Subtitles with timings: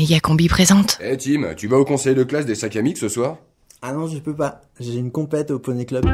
[0.00, 0.98] méga combi présente.
[1.02, 3.36] Eh Tim, tu vas au conseil de classe des sacs à mix ce soir?
[3.82, 4.62] Ah non, je peux pas.
[4.78, 6.06] J'ai une compète au Poney Club.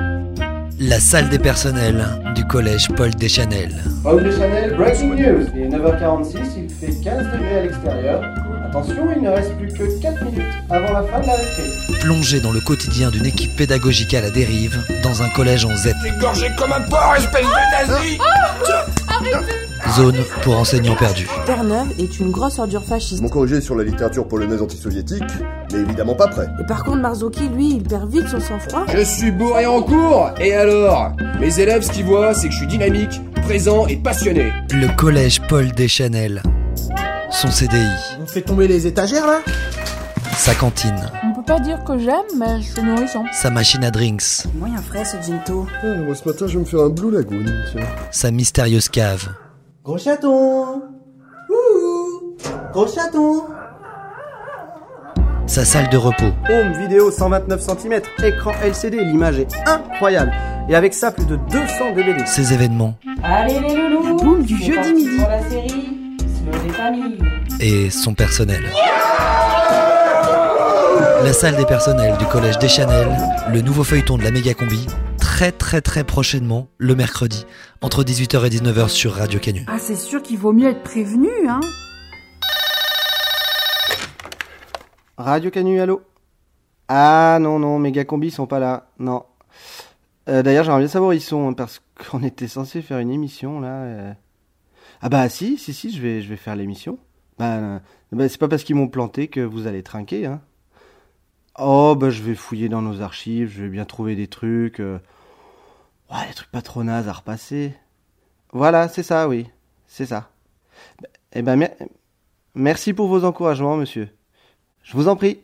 [0.81, 2.05] La salle des personnels
[2.35, 3.73] du collège Paul Deschanel.
[4.03, 5.47] Paul Deschanel, breaking news.
[5.55, 8.23] Il est 9h46, il fait 15 degrés à l'extérieur.
[8.69, 11.63] Attention, il ne reste plus que 4 minutes avant la fin de la récré.
[12.01, 15.95] Plongé dans le quotidien d'une équipe pédagogique à la dérive, dans un collège en Z.
[16.21, 18.19] Gorgé comme un porc, espèce de nazi
[19.95, 21.29] Zone pour enseignants perdus.
[21.47, 23.23] Terre-Neuve est une grosse ordure fasciste.
[23.23, 25.23] Mon corrigé sur la littérature polonaise anti-soviétique,
[25.73, 26.47] mais évidemment pas prêt.
[26.61, 28.85] Et par contre, Marzouki, lui, il perd vite son sang-froid.
[28.93, 31.13] Je suis bourré en cours Et alors?
[31.41, 34.53] Mes élèves, ce qu'ils voient, c'est que je suis dynamique, présent et passionné.
[34.73, 36.43] Le collège Paul Deschanel.
[37.31, 37.87] Son CDI,
[38.23, 39.41] On fait tomber les étagères là?
[40.37, 43.25] Sa cantine, On peut pas dire que j'aime, mais c'est nourrissant.
[43.33, 45.67] sa machine à drinks, Moyen frais ce ginto.
[45.83, 47.81] Ah, moi ce matin je vais me faire un Blue Lagoon, tiens.
[48.11, 49.29] sa mystérieuse cave,
[49.87, 50.83] Gros chaton
[52.73, 53.45] Gros chaton
[55.47, 60.33] sa salle de repos, Home vidéo 129 cm, écran LCD, l'image est incroyable.
[60.69, 62.27] Et avec ça, plus de 200 DVD.
[62.27, 65.17] ses événements Allez les loulous La boum du jeudi midi.
[65.19, 67.19] Pour la série, Slow des familles.
[67.61, 68.65] et son personnel.
[71.23, 73.07] La salle des personnels du collège Deschanel,
[73.53, 74.85] le nouveau feuilleton de la méga combi,
[75.37, 77.45] très très très prochainement, le mercredi,
[77.83, 79.67] entre 18h et 19h sur Radio Canu.
[79.69, 81.61] Ah, c'est sûr qu'il vaut mieux être prévenu, hein
[85.19, 86.01] Radio Canu, allô?
[86.89, 88.89] Ah non, non, méga combi sont pas là.
[88.99, 89.25] Non.
[90.31, 93.11] Euh, D'ailleurs, j'aimerais bien savoir où ils sont, hein, parce qu'on était censé faire une
[93.11, 93.83] émission, là.
[93.83, 94.13] euh.
[95.03, 96.99] Ah bah si, si, si, je vais, je vais faire l'émission.
[97.39, 97.79] Bah, euh,
[98.11, 100.41] bah, c'est pas parce qu'ils m'ont planté que vous allez trinquer, hein.
[101.59, 104.81] Oh, bah je vais fouiller dans nos archives, je vais bien trouver des trucs.
[104.81, 104.99] euh.
[106.57, 107.75] Pas trop nazes à repasser.
[108.51, 109.47] Voilà, c'est ça, oui.
[109.87, 110.31] C'est ça.
[111.35, 111.75] Eh ben, mer-
[112.55, 114.09] merci pour vos encouragements, monsieur.
[114.83, 115.39] Je vous en prie.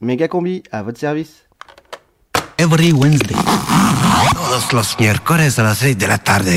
[0.00, 1.44] Méga combi, à votre service.
[2.56, 3.34] Every Wednesday.
[4.32, 6.48] Todos los miércoles a las 6 de la tarde.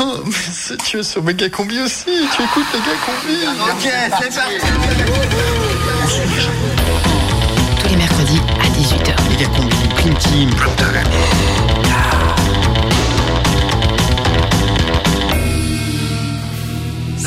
[0.00, 3.36] Oh, mais tu es sur Méga Combi aussi, tu écoutes Méga Combi.
[3.70, 3.90] Ok,
[4.20, 4.58] c'est parti.
[7.80, 9.30] Tous les mercredis à 18h.
[9.30, 10.50] Méga Combi, Team.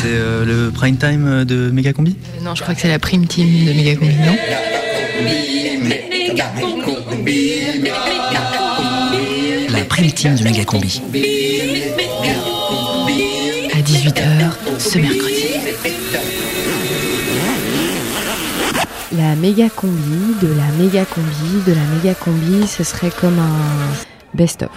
[0.02, 2.16] C'est euh, le prime time de Méga Combi?
[2.40, 4.36] Euh, non, je crois que c'est la prime team de méga combi, non?
[9.70, 11.00] La prime team de méga combi.
[13.76, 15.46] À 18h ce mercredi.
[19.12, 23.94] La méga combi, de la méga combi, de la méga combi, ce serait comme un
[24.34, 24.72] best-of.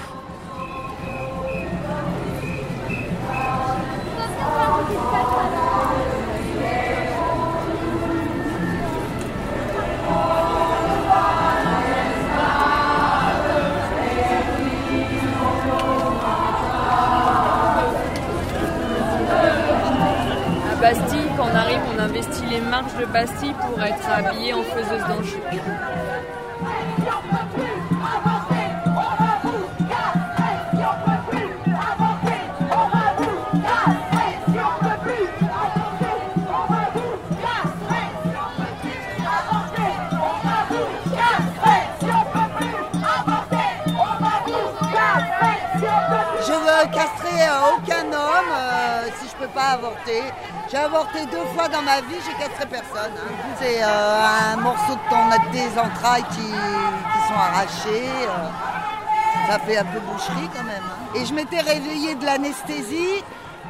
[53.60, 58.08] C'est euh, un morceau de ton, des entrailles qui, qui sont arrachées.
[58.28, 59.48] euh.
[59.50, 60.82] ça fait un peu boucherie quand même.
[60.84, 61.14] hein.
[61.14, 63.22] Et je m'étais réveillée de l'anesthésie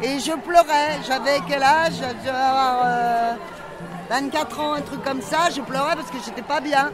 [0.03, 0.99] et je pleurais.
[1.07, 1.93] J'avais quel âge?
[1.99, 3.35] Je devais avoir euh,
[4.11, 5.51] 24 ans, un truc comme ça.
[5.55, 6.91] Je pleurais parce que j'étais pas bien.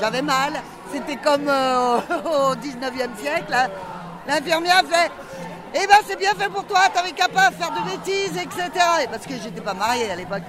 [0.00, 0.52] J'avais mal.
[0.92, 3.52] C'était comme au 19e siècle.
[3.54, 3.66] hein.
[4.26, 5.10] L'infirmière fait
[5.74, 8.70] Eh ben c'est bien fait pour toi, t'avais qu'à pas faire de bêtises, etc.
[9.02, 10.42] Et parce que j'étais pas mariée à l'époque.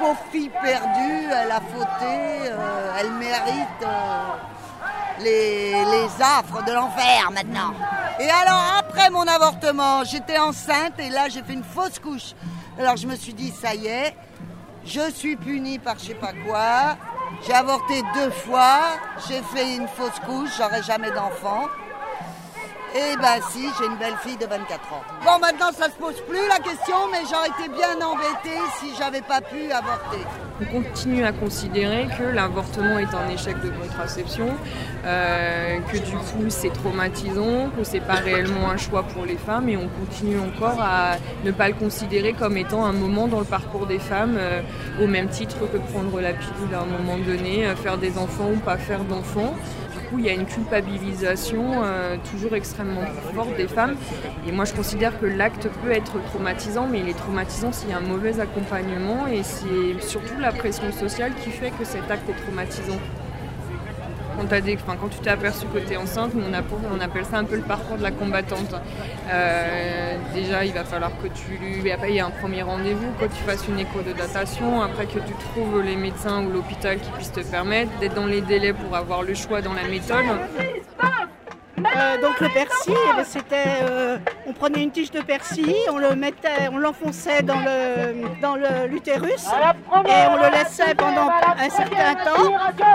[0.00, 4.32] Pauvre fille perdue, elle a fauté, euh, elle mérite euh,
[5.20, 7.74] les, affres de l'enfer maintenant.
[8.18, 12.32] Et alors après mon avortement, j'étais enceinte et là j'ai fait une fausse couche.
[12.78, 14.16] Alors je me suis dit ça y est,
[14.86, 16.96] je suis punie par je sais pas quoi.
[17.46, 18.80] J'ai avorté deux fois,
[19.28, 21.66] j'ai fait une fausse couche, j'aurai jamais d'enfant.
[22.92, 25.02] Eh ben si, j'ai une belle fille de 24 ans.
[25.24, 29.20] Bon, maintenant ça se pose plus la question, mais j'aurais été bien embêtée si j'avais
[29.20, 30.26] pas pu avorter.
[30.60, 34.48] On continue à considérer que l'avortement est un échec de contraception,
[35.04, 39.68] euh, que du coup c'est traumatisant, que c'est pas réellement un choix pour les femmes
[39.68, 41.12] et on continue encore à
[41.44, 44.62] ne pas le considérer comme étant un moment dans le parcours des femmes euh,
[45.00, 48.50] au même titre que prendre la pilule à un moment donné, euh, faire des enfants
[48.52, 49.54] ou pas faire d'enfants
[50.18, 53.04] il y a une culpabilisation euh, toujours extrêmement
[53.34, 53.96] forte des femmes.
[54.46, 57.92] Et moi, je considère que l'acte peut être traumatisant, mais il est traumatisant s'il y
[57.92, 62.28] a un mauvais accompagnement et c'est surtout la pression sociale qui fait que cet acte
[62.28, 62.98] est traumatisant
[64.86, 67.96] quand, tu t'es aperçu que tu es enceinte, on, appelle ça un peu le parcours
[67.96, 68.74] de la combattante.
[69.30, 73.66] Euh, déjà, il va falloir que tu lui y un premier rendez-vous, que tu fasses
[73.68, 77.40] une écho de datation, après que tu trouves les médecins ou l'hôpital qui puissent te
[77.40, 80.24] permettre d'être dans les délais pour avoir le choix dans la méthode.
[81.86, 85.98] Euh, donc le persil, eh ben, c'était, euh, on prenait une tige de persil, on
[85.98, 88.56] le mettait, on l'enfonçait dans le dans
[88.86, 92.52] l'utérus et on le laissait pendant un certain temps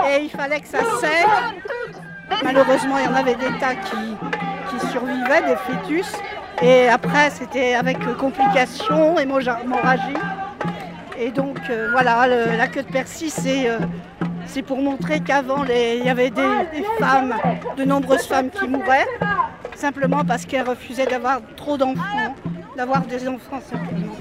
[0.08, 1.60] et il fallait que ça saigne.
[2.44, 4.16] Malheureusement, il y en avait des tas qui,
[4.70, 6.12] qui survivaient, des fœtus.
[6.62, 10.14] Et après, c'était avec complications, hémorragie.
[11.18, 13.70] Et donc, euh, voilà, la queue de persil, c'est
[14.46, 17.34] c'est pour montrer qu'avant, il y avait des, femmes,
[17.76, 19.06] de nombreuses femmes qui mouraient,
[19.74, 22.34] simplement parce qu'elles refusaient d'avoir trop d'enfants,
[22.76, 24.16] d'avoir des enfants simplement.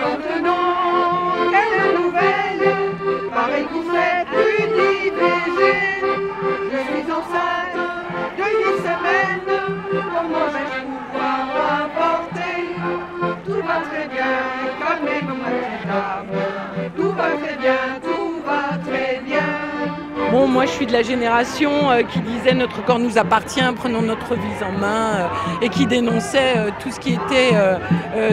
[0.00, 2.93] Maintenant, quelle nouvelle
[3.34, 4.28] Pareil vous faites
[4.60, 5.60] une IVG
[7.10, 7.78] enceinte
[8.38, 9.50] de 8 semaines.
[9.90, 11.44] Comment vais-je pouvoir
[11.82, 12.56] apporter
[13.44, 14.34] Tout va très bien,
[14.78, 15.42] calmez-vous,
[16.96, 17.93] Tout va très bien,
[20.34, 24.02] Bon, moi je suis de la génération euh, qui disait notre corps nous appartient, prenons
[24.02, 25.28] notre vie en main euh,
[25.62, 27.52] et qui dénonçait euh, tout ce qui était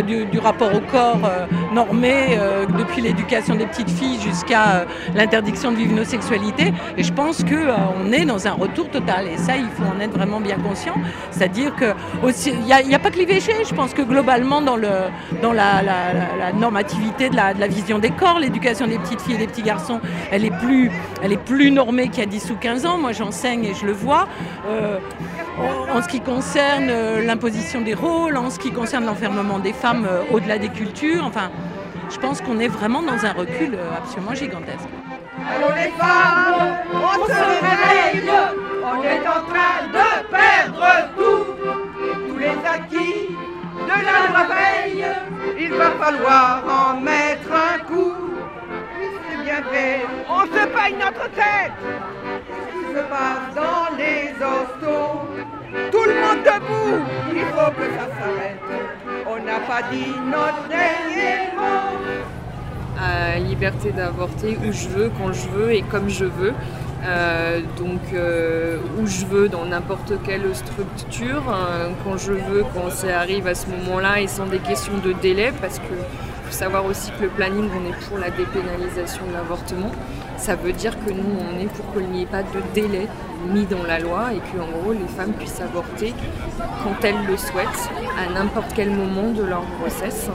[0.08, 1.30] du, rapport au corps
[1.72, 2.38] normé
[2.78, 6.74] depuis l'éducation des petites filles jusqu'à l'interdiction de vivre nos sexualités.
[6.98, 10.18] Et je pense qu'on est dans un retour total et ça il faut en être
[10.18, 10.96] vraiment bien conscient.
[11.30, 11.94] C'est-à-dire que
[12.48, 15.02] il n'y a, pas que l'IVG, je pense que globalement dans, la,
[16.56, 19.64] normativité de la, de la vision des corps, l'éducation des petites filles et des petits
[19.64, 20.00] garçons,
[20.32, 20.90] elle est plus,
[21.22, 21.70] elle est plus
[22.12, 24.28] qui a 10 ou 15 ans, moi j'enseigne et je le vois.
[24.68, 24.98] Euh,
[25.94, 30.08] en ce qui concerne euh, l'imposition des rôles, en ce qui concerne l'enfermement des femmes
[30.10, 31.52] euh, au-delà des cultures, enfin,
[32.10, 34.88] je pense qu'on est vraiment dans un recul absolument gigantesque.
[35.56, 38.30] Alors les femmes, on se réveille,
[38.84, 40.86] on est en train de perdre
[41.18, 43.36] tout, tous les acquis
[43.84, 45.06] de la veille,
[45.60, 46.91] il va falloir en
[50.62, 51.74] se paye notre tête.
[52.72, 55.28] Qui se passe dans les hostos.
[55.92, 57.04] Tout le monde debout.
[57.34, 58.62] Il faut que ça s'arrête.
[59.28, 61.98] On n'a pas dit notre dernier mot.
[63.48, 66.54] Liberté d'avorter où je veux, quand je veux et comme je veux.
[67.04, 72.92] Euh, donc euh, où je veux dans n'importe quelle structure, euh, quand je veux, quand
[72.92, 75.96] ça arrive à ce moment-là et sans des questions de délai parce que
[76.52, 79.92] faut savoir aussi que le planning, on est pour la dépénalisation de l'avortement.
[80.42, 83.08] Ça veut dire que nous, on est pour qu'il n'y ait pas de délai
[83.54, 86.16] mis dans la loi et qu'en gros, les femmes puissent avorter
[86.84, 90.32] quand elles le souhaitent, à n'importe quel moment de leur grossesse,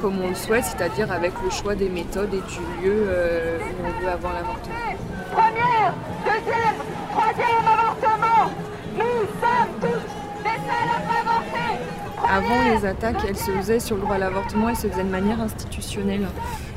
[0.00, 3.86] comme on le souhaite, c'est-à-dire avec le choix des méthodes et du lieu euh, où
[3.86, 4.74] on veut avoir l'avortement.
[5.30, 5.92] Première,
[6.24, 6.78] deuxième,
[7.12, 8.50] troisième avortement,
[8.96, 11.84] nous sommes tous des seuls à avorter
[12.34, 15.08] avant les attaques, elles se faisaient sur le droit à l'avortement, elles se faisaient de
[15.08, 16.26] manière institutionnelle.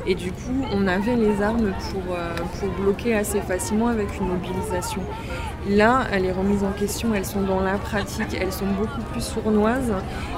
[0.06, 4.28] Et du coup, on avait les armes pour, euh, pour bloquer assez facilement avec une
[4.28, 5.02] mobilisation.
[5.68, 9.20] Là, elle est remise en question, elles sont dans la pratique, elles sont beaucoup plus
[9.20, 9.92] sournoises.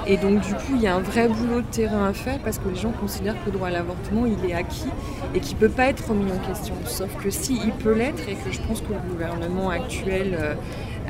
[0.07, 2.57] Et donc, du coup, il y a un vrai boulot de terrain à faire parce
[2.57, 4.89] que les gens considèrent que le droit à l'avortement, il est acquis
[5.35, 6.73] et qu'il ne peut pas être remis en question.
[6.85, 10.55] Sauf que si, il peut l'être et que je pense que le gouvernement actuel euh,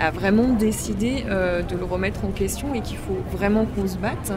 [0.01, 3.97] a vraiment décidé euh, de le remettre en question et qu'il faut vraiment qu'on se
[3.97, 4.33] batte.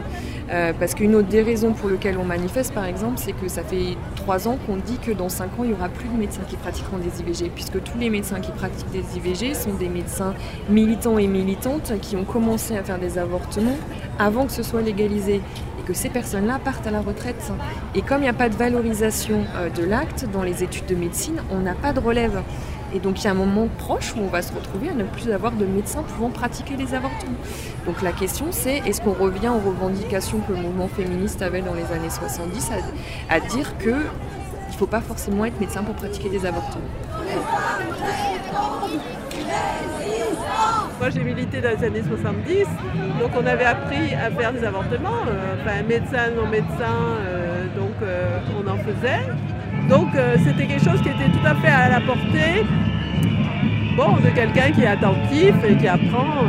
[0.50, 3.62] Euh, parce qu'une autre des raisons pour lesquelles on manifeste, par exemple, c'est que ça
[3.62, 6.42] fait trois ans qu'on dit que dans cinq ans, il n'y aura plus de médecins
[6.46, 10.34] qui pratiqueront des IVG, puisque tous les médecins qui pratiquent des IVG sont des médecins
[10.68, 13.78] militants et militantes qui ont commencé à faire des avortements
[14.18, 17.52] avant que ce soit légalisé et que ces personnes-là partent à la retraite.
[17.94, 20.94] Et comme il n'y a pas de valorisation euh, de l'acte dans les études de
[20.94, 22.42] médecine, on n'a pas de relève.
[22.94, 25.02] Et donc il y a un moment proche où on va se retrouver à ne
[25.02, 27.36] plus avoir de médecins pouvant pratiquer les avortements.
[27.86, 31.74] Donc la question c'est est-ce qu'on revient aux revendications que le mouvement féministe avait dans
[31.74, 32.70] les années 70
[33.28, 36.80] à, dire que il ne faut pas forcément être médecin pour pratiquer des avortements?
[41.00, 42.64] Moi j'ai milité dans les années 70,
[43.20, 46.94] donc on avait appris à faire des avortements, euh, enfin médecin, non médecin,
[47.26, 49.20] euh, donc euh, on en faisait.
[49.88, 50.08] Donc
[50.44, 52.64] c'était quelque chose qui était tout à fait à la portée
[53.96, 56.44] bon, de quelqu'un qui est attentif et qui apprend,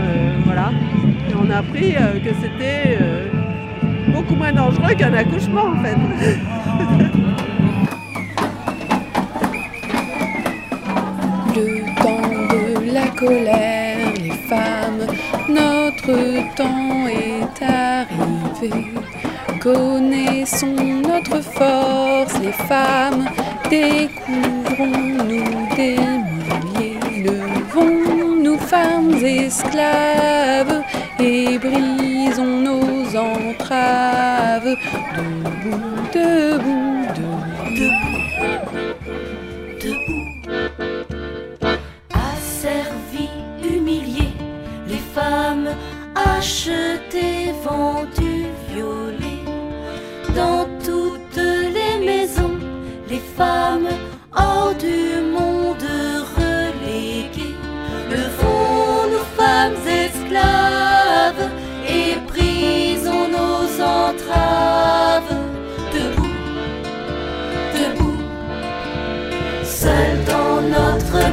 [0.46, 0.72] voilà.
[1.30, 2.98] Et on a appris que c'était
[4.14, 5.98] beaucoup moins dangereux qu'un accouchement en fait.
[11.56, 15.08] Le temps de la colère, les femmes,
[15.48, 19.05] notre temps est arrivé.
[19.66, 23.26] Connaissons notre force, les femmes,
[23.68, 30.84] découvrons-nous des milliers, levons-nous femmes esclaves
[31.20, 34.76] et brisons nos entraves.
[35.16, 35.82] Debout,
[36.14, 37.08] debout,
[37.76, 38.22] debout.
[42.14, 43.32] Asservis,
[43.64, 44.36] humiliés,
[44.88, 45.70] les femmes
[46.38, 48.15] achetées, vendues,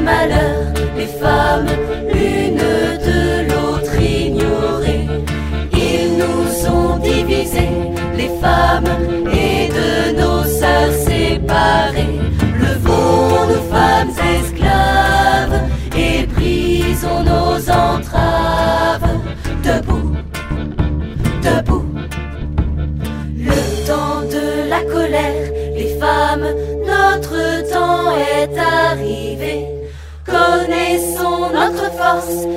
[0.03, 1.67] malheur, les femmes,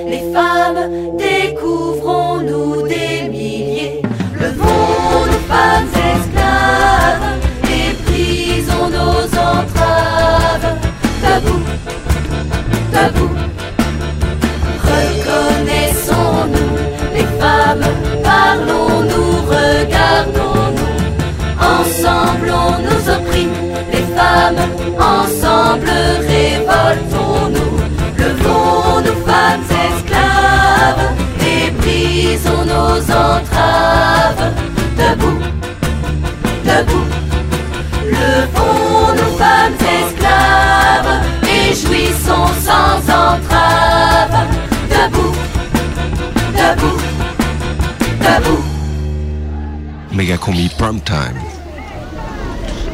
[0.07, 4.01] les femmes, découvrons-nous des milliers.
[4.39, 5.84] Levons-nous, femmes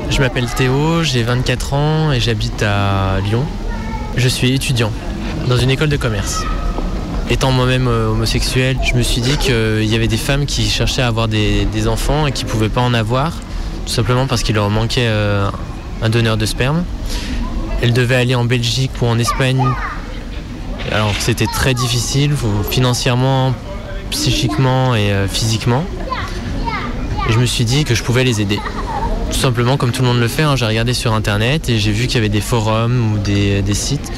[0.10, 3.46] Je m'appelle Théo, j'ai 24 ans et j'habite à Lyon.
[4.18, 4.92] Je suis étudiant
[5.48, 6.44] dans une école de commerce.
[7.30, 11.02] Étant moi-même euh, homosexuel, je me suis dit qu'il y avait des femmes qui cherchaient
[11.02, 13.32] à avoir des, enfants et qui ne pouvaient pas en avoir,
[13.86, 15.50] tout simplement parce qu'il leur manquait euh,
[16.02, 16.84] un donneur de sperme.
[17.82, 19.64] Elles devaient aller en Belgique ou en Espagne,
[20.92, 22.34] alors c'était très difficile,
[22.70, 23.54] financièrement,
[24.10, 25.86] psychiquement et euh, physiquement.
[27.32, 28.60] Et je me suis dit que je pouvais les aider.
[29.32, 31.94] Tout simplement comme tout le monde le fait, hein, j'ai regardé sur internet et j'ai
[31.94, 34.12] vu qu'il y avait des forums ou des, sites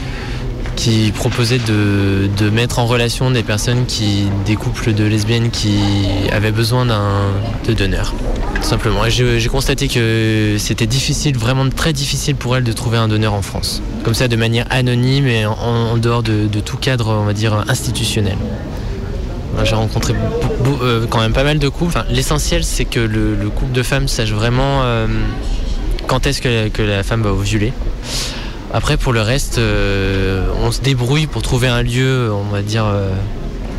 [0.75, 4.29] qui proposaient de, mettre en relation des personnes qui.
[4.47, 5.77] des couples de lesbiennes qui
[6.31, 7.21] avaient besoin d'un
[7.67, 8.15] de donneur.
[8.55, 9.05] Tout simplement.
[9.05, 13.35] Et j'ai constaté que c'était difficile, vraiment très difficile pour elles de trouver un donneur
[13.35, 13.83] en France.
[14.03, 17.33] Comme ça de manière anonyme et en, en dehors de, de tout cadre, on va
[17.33, 18.37] dire, institutionnel.
[19.63, 20.13] J'ai rencontré
[20.81, 21.97] euh, quand même pas mal de couples.
[22.09, 25.07] L'essentiel, c'est que le, le, couple de femmes sache vraiment euh,
[26.07, 27.71] quand est-ce que, la femme va ovuler.
[28.73, 32.85] Après, pour le reste, euh, on se débrouille pour trouver un lieu, on va dire,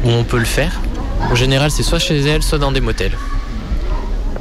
[0.05, 0.81] où on peut le faire.
[1.31, 3.17] En général, c'est soit chez elle, soit dans des motels.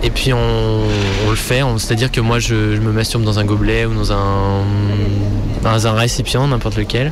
[0.06, 0.82] Et puis on,
[1.30, 4.64] le fait, c'est-à-dire que moi je, me masturbe dans un gobelet ou dans un,
[5.64, 7.12] dans un récipient, n'importe lequel.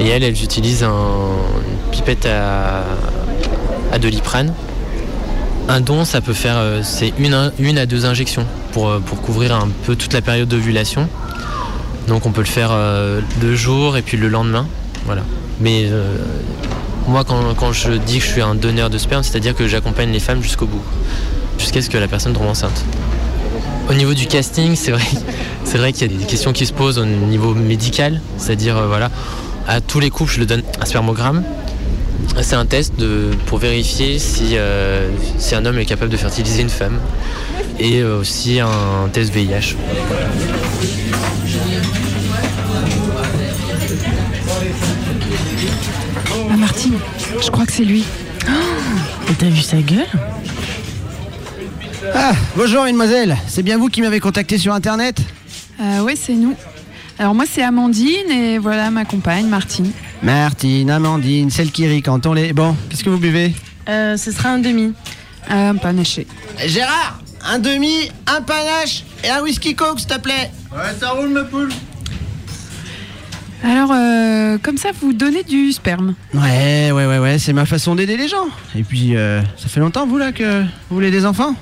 [0.00, 0.90] Et elles, elles utilisent un,
[1.92, 2.82] pipette à,
[3.92, 4.52] à doliprane.
[5.68, 9.94] Un don, ça peut faire, c'est une, à deux injections pour, pour couvrir un peu
[9.94, 11.08] toute la période d'ovulation.
[12.08, 14.66] Donc on peut le faire euh, deux jours et puis le lendemain.
[15.06, 15.22] Voilà.
[15.60, 16.16] Mais euh,
[17.06, 20.20] moi, quand, je dis que je suis un donneur de sperme, c'est-à-dire que j'accompagne les
[20.20, 20.82] femmes jusqu'au bout,
[21.58, 22.84] jusqu'à ce que la personne tombe enceinte.
[23.88, 27.04] Au niveau du casting, c'est vrai, qu'il y a des questions qui se posent au
[27.04, 29.10] niveau médical, c'est-à-dire euh, voilà,
[29.68, 31.44] à tous les couples, je leur donne un spermogramme.
[32.40, 36.62] C'est un test de, pour vérifier si, euh, si un homme est capable de fertiliser
[36.62, 36.98] une femme
[37.78, 39.76] et euh, aussi un test VIH.
[46.50, 46.98] Ah, Martine,
[47.40, 48.04] je crois que c'est lui.
[49.30, 50.06] Et t'as vu sa gueule?
[52.14, 55.16] Ah, bonjour mademoiselle, c'est bien vous qui m'avez contacté sur internet?
[55.80, 56.54] Euh, ouais, c'est nous.
[57.18, 59.90] Alors moi, c'est Amandine et voilà ma compagne, Martine.
[60.22, 62.52] Martine, Amandine, celle qui rit quand on les...
[62.52, 63.54] Bon, qu'est-ce que vous buvez
[63.88, 64.92] euh, Ce sera un demi.
[65.48, 66.26] Un panaché.
[66.64, 71.30] Gérard, un demi, un panache et un whisky coke s'il te plaît Ouais, ça roule
[71.30, 71.70] ma poule.
[73.64, 76.14] Alors, euh, comme ça, vous donnez du sperme.
[76.34, 78.46] Ouais, ouais, ouais, ouais, c'est ma façon d'aider les gens.
[78.76, 81.54] Et puis, euh, ça fait longtemps, vous, là, que vous voulez des enfants?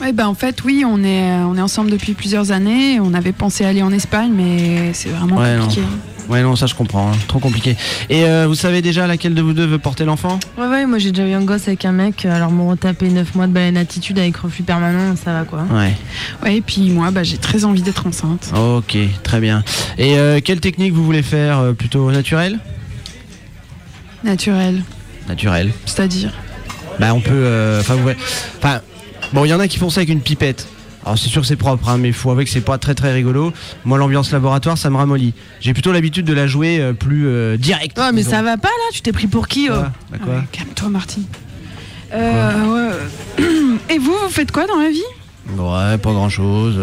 [0.00, 3.00] Ouais, bah en fait, oui, on est, on est ensemble depuis plusieurs années.
[3.00, 5.80] On avait pensé aller en Espagne, mais c'est vraiment Ouais, compliqué.
[5.80, 5.88] non.
[6.28, 7.74] Ouais, non, ça je comprends, hein, trop compliqué.
[8.10, 10.38] Et euh, vous savez déjà laquelle de vous deux veut porter l'enfant?
[10.58, 13.34] Ouais, ouais, moi j'ai déjà eu un gosse avec un mec, alors m'ont retapé 9
[13.34, 15.64] mois de baleine attitude avec reflux permanent, ça va quoi.
[15.70, 15.94] Ouais.
[16.42, 18.50] Ouais, et puis moi, bah, j'ai très envie d'être enceinte.
[18.54, 19.64] Ok, très bien.
[19.96, 22.58] Et euh, quelle technique vous voulez faire euh, Plutôt naturelle?
[24.24, 24.82] Naturel,
[25.28, 25.72] Naturelle.
[25.86, 26.32] c'est-à-dire?
[26.98, 27.30] Bah on peut...
[27.32, 28.18] euh, Enfin, vous voyez-
[28.58, 28.80] Enfin,
[29.32, 30.66] bon, il y en a qui font ça avec une pipette.
[31.08, 32.94] Alors c'est sûr que c'est propre, hein, mais il faut avouer que c'est pas très
[32.94, 33.54] très rigolo.
[33.86, 35.32] Moi l'ambiance laboratoire ça me ramollit.
[35.58, 37.96] J'ai plutôt l'habitude de la jouer euh, plus euh, direct.
[37.96, 38.32] Ouais, mais disons.
[38.32, 39.74] ça va pas là, tu t'es pris pour qui oh?
[40.10, 40.44] Bah quoi?
[40.52, 41.24] Calme-toi, Martine.
[42.12, 42.90] Euh,
[43.38, 43.44] ouais.
[43.94, 45.00] Et vous, vous faites quoi dans la vie?
[45.56, 46.78] Ouais, pas grand chose.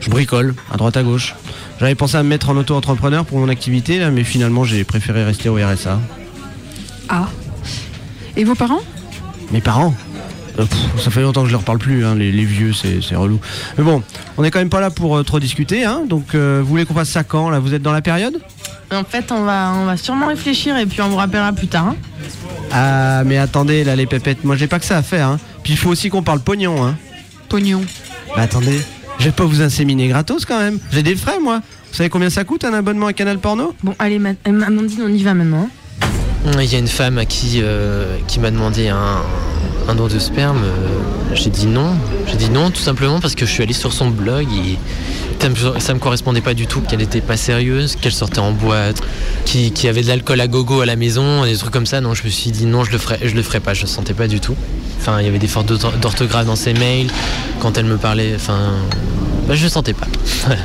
[0.00, 1.36] je bricole, à droite à gauche.
[1.78, 5.22] J'avais pensé à me mettre en auto-entrepreneur pour mon activité, là, mais finalement j'ai préféré
[5.22, 6.00] rester au RSA.
[7.08, 7.28] Ah.
[8.36, 8.82] Et vos parents?
[9.52, 9.94] Mes parents?
[10.58, 13.14] Euh, pff, Ça fait longtemps que je leur parle plus, hein, les, les vieux, c'est
[13.16, 13.40] relou.
[13.78, 14.02] Mais bon,
[14.36, 16.84] on est quand même pas là pour euh, trop discuter, hein, donc euh, vous voulez
[16.84, 18.38] qu'on fasse ça quand Là, vous êtes dans la période?
[18.92, 21.86] En fait, on va, on va sûrement réfléchir et puis on vous rappellera plus tard.
[21.88, 21.96] hein.
[22.70, 25.38] Ah, mais attendez, là, les pépettes, moi j'ai pas que ça à faire, hein.
[25.62, 26.96] Puis il faut aussi qu'on parle pognon, hein.
[27.48, 27.82] Pognon.
[28.36, 28.80] Bah attendez,
[29.18, 30.78] je vais pas vous inséminer gratos quand même.
[30.90, 31.60] J'ai des frais, moi.
[31.90, 33.74] Vous savez combien ça coûte un abonnement à Canal Porno?
[33.82, 35.68] Bon, allez, Ma- Amandine, on y va maintenant.
[36.58, 39.22] Il y a une femme à qui, euh, qui m'a demandé un,
[39.88, 40.58] un don de sperme.
[40.64, 41.94] euh, J'ai dit non.
[42.26, 44.76] J'ai dit non tout simplement parce que je suis allé sur son blog et
[45.40, 46.80] ça me, me correspondait pas du tout.
[46.82, 49.00] Qu'elle était pas sérieuse, qu'elle sortait en boîte,
[49.44, 52.00] qui, qui avait de l'alcool à gogo à la maison, des trucs comme ça.
[52.00, 53.74] Non, je me suis dit non, je le ferai, je le ferai pas.
[53.74, 54.54] Je le sentais pas du tout.
[55.00, 57.08] Enfin, il y avait des fautes d'ortho- d'orthographe dans ses mails.
[57.60, 58.58] Quand elle me parlait, enfin,
[59.48, 60.06] bah, je le sentais pas.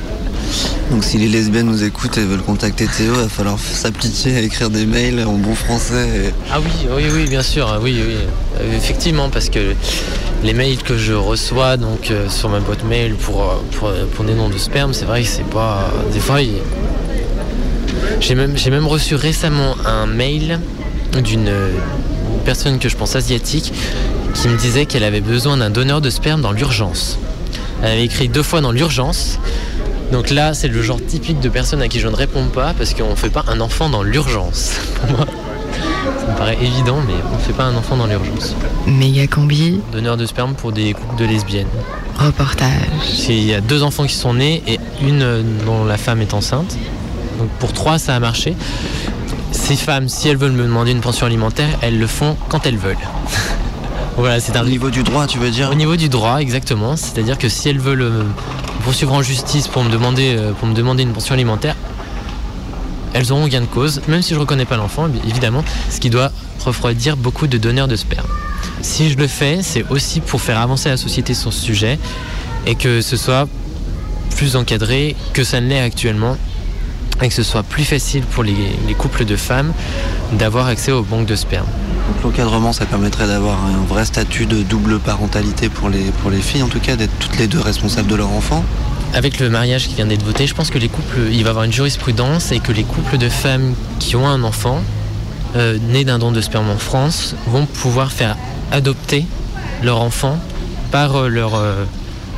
[0.91, 4.39] Donc si les lesbiennes nous écoutent et veulent contacter Théo, il va falloir s'appliquer à
[4.41, 6.33] écrire des mails en bon français.
[6.51, 8.15] Ah oui, oui, oui, bien sûr, oui, oui.
[8.61, 9.73] Euh, effectivement, parce que
[10.43, 13.41] les mails que je reçois donc euh, sur ma boîte mail pour,
[13.83, 15.91] euh, pour, des noms de sperme, c'est vrai que c'est pas.
[16.13, 16.53] Des fois, il-
[18.21, 20.59] j'ai même, même reçu récemment un mail
[21.23, 21.51] d'une
[22.45, 23.73] personne que je pense asiatique
[24.33, 27.17] qui me disait qu'elle avait besoin d'un donneur de sperme dans l'urgence.
[27.83, 29.39] Elle avait écrit deux fois dans l'urgence.
[30.11, 32.93] Donc là, c'est le genre typique de personne à qui je ne réponds pas parce
[32.93, 34.71] qu'on ne fait pas un enfant dans l'urgence.
[35.01, 35.25] Pour moi,
[36.19, 38.55] ça me paraît évident, mais on ne fait pas un enfant dans l'urgence.
[38.85, 41.67] Méga combi, Donneur de sperme pour des couples de lesbiennes.
[42.17, 42.71] reportage.
[43.27, 46.33] Il y a deux enfants qui sont nés et une euh, dont la femme est
[46.33, 46.77] enceinte.
[47.37, 48.55] Donc pour trois, ça a marché.
[49.51, 52.77] Ces femmes, si elles veulent me demander une pension alimentaire, elles le font quand elles
[52.77, 52.95] veulent.
[54.17, 54.63] voilà, c'est un...
[54.63, 55.69] Au niveau du droit, tu veux dire?
[55.69, 56.95] Au niveau du droit, exactement.
[56.95, 58.23] C'est-à-dire que si elles veulent euh,
[58.87, 61.75] poursuivre en justice pour me demander, euh, pour me demander une pension alimentaire,
[63.11, 66.31] elles auront gain de cause, même si je reconnais pas l'enfant, évidemment, ce qui doit
[66.63, 68.29] refroidir beaucoup de donneurs de sperme.
[68.81, 71.99] Si je le fais, c'est aussi pour faire avancer la société sur ce sujet
[72.65, 73.49] et que ce soit
[74.37, 76.37] plus encadré que ça ne l'est actuellement
[77.21, 79.73] et que ce soit plus facile pour les couples de femmes
[80.31, 81.67] d'avoir accès aux banques de sperme.
[82.23, 86.63] L'encadrement, ça permettrait d'avoir un vrai statut de double parentalité pour les, pour les filles,
[86.63, 88.63] en tout cas, d'être toutes les deux responsables de leur enfant.
[89.13, 91.49] Avec le mariage qui vient d'être voté, je pense que les couples, il va y
[91.49, 94.81] avoir une jurisprudence et que les couples de femmes qui ont un enfant
[95.55, 98.35] euh, d'un don de sperme en France vont pouvoir faire
[98.71, 99.25] adopter
[99.83, 100.37] leur enfant
[100.91, 101.85] par euh, leur euh,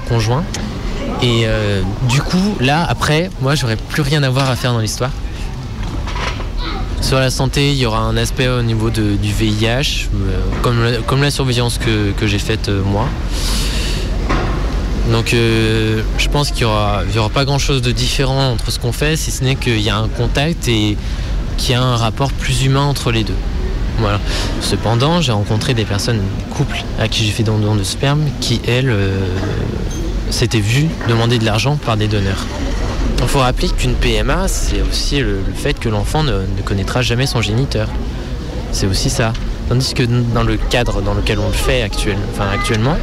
[0.08, 0.44] conjoint.
[1.22, 4.80] Et euh, du coup, là, après, moi, j'aurais plus rien à voir à faire dans
[4.80, 5.12] l'histoire.
[7.02, 11.32] Sur la santé, il y aura un aspect au niveau du VIH, euh, comme, la,
[11.32, 13.08] surveillance que, j'ai faite euh, moi.
[15.12, 19.16] Donc euh, je pense qu'il n'y aura, pas grand-chose de différent entre ce qu'on fait,
[19.16, 20.98] si ce n'est qu'il y a un contact et
[21.58, 23.36] qu'il y a un rapport plus humain entre les deux.
[24.62, 26.22] Cependant, j'ai rencontré des personnes,
[26.56, 29.18] couples, à qui j'ai fait don de sperme, qui, elles, euh,
[30.30, 32.46] s'était vu demander de l'argent par des donneurs.
[33.22, 37.02] Il faut rappeler qu'une PMA, c'est aussi le, le fait que l'enfant ne, ne connaîtra
[37.04, 37.88] jamais son géniteur.
[38.72, 39.34] C'est aussi ça.
[39.68, 42.98] Tandis que dans le cadre dans lequel on le fait actuel, enfin, actuellement,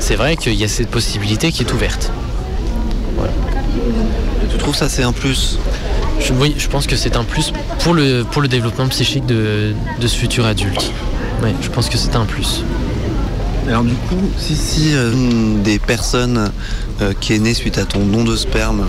[0.00, 2.10] c'est vrai qu'il y a cette possibilité qui est ouverte.
[4.50, 5.58] Tu trouves ça c'est un plus?
[6.18, 9.74] Je, oui, je pense que c'est un plus pour le, pour le développement psychique de,
[10.00, 10.90] de ce futur adulte.
[11.42, 12.64] Oui, je pense que c'est un plus.
[13.68, 16.50] Alors du coup, si, si euh, une des personnes
[17.00, 18.86] euh, qui est née suite à ton don de sperme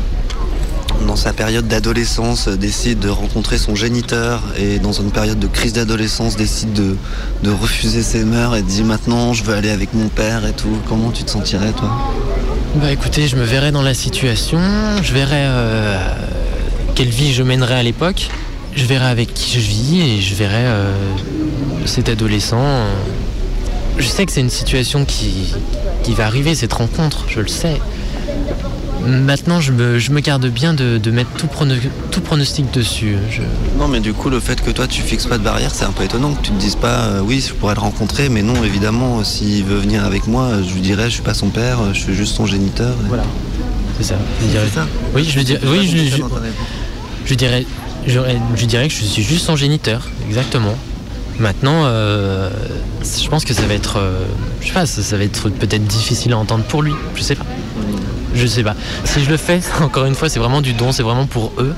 [1.06, 5.48] dans sa période d'adolescence euh, décide de rencontrer son géniteur et dans une période de
[5.48, 10.08] crise d'adolescence décide de, refuser ses mœurs et dit maintenant je veux aller avec mon
[10.08, 11.92] père et tout, comment tu te sentirais toi?
[12.76, 14.60] Bah écoutez, je me verrais dans la situation,
[15.02, 15.98] je verrais euh,
[16.96, 18.30] quelle vie je mènerais à l'époque,
[18.76, 20.94] je verrais avec qui je vis et je verrais euh,
[21.86, 22.88] cet adolescent.
[23.98, 25.54] Je sais que c'est une situation qui
[26.16, 27.80] va arriver, cette rencontre, je le sais.
[29.06, 31.76] Maintenant, je me, je me garde bien de, de mettre tout, prono-
[32.12, 33.18] tout pronostic dessus.
[33.30, 33.42] Je-
[33.78, 35.92] Non mais du coup le fait que toi tu fixes pas de barrière c'est un
[35.92, 38.64] peu étonnant que tu te dises pas euh, oui je pourrais le rencontrer mais non
[38.64, 42.00] évidemment s'il veut venir avec moi je lui dirais je suis pas son père, je
[42.00, 42.96] suis juste son géniteur.
[43.08, 43.24] Voilà.
[43.98, 44.16] C'est ça.
[44.42, 44.64] Je dirais-
[45.14, 46.24] Oui, je lui dirais, oui, je, je-
[47.26, 47.66] je dirais,
[48.08, 50.76] je dirais que je suis juste son géniteur, exactement.
[51.40, 52.50] Maintenant, euh,
[53.04, 54.24] je pense que ça va être, euh,
[54.62, 56.94] je sais pas, ça, ça va être peut-être difficile à entendre pour lui.
[57.16, 57.46] Je sais pas.
[58.36, 58.76] Je sais pas.
[59.06, 61.74] Si je le fais, encore une fois, c'est vraiment du don, c'est vraiment pour eux,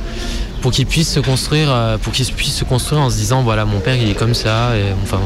[0.62, 3.65] pour qu'ils puissent se construire, euh, pour qu'ils puissent se construire en se disant, voilà,
[3.65, 5.20] mon père, il est comme ça, et enfin,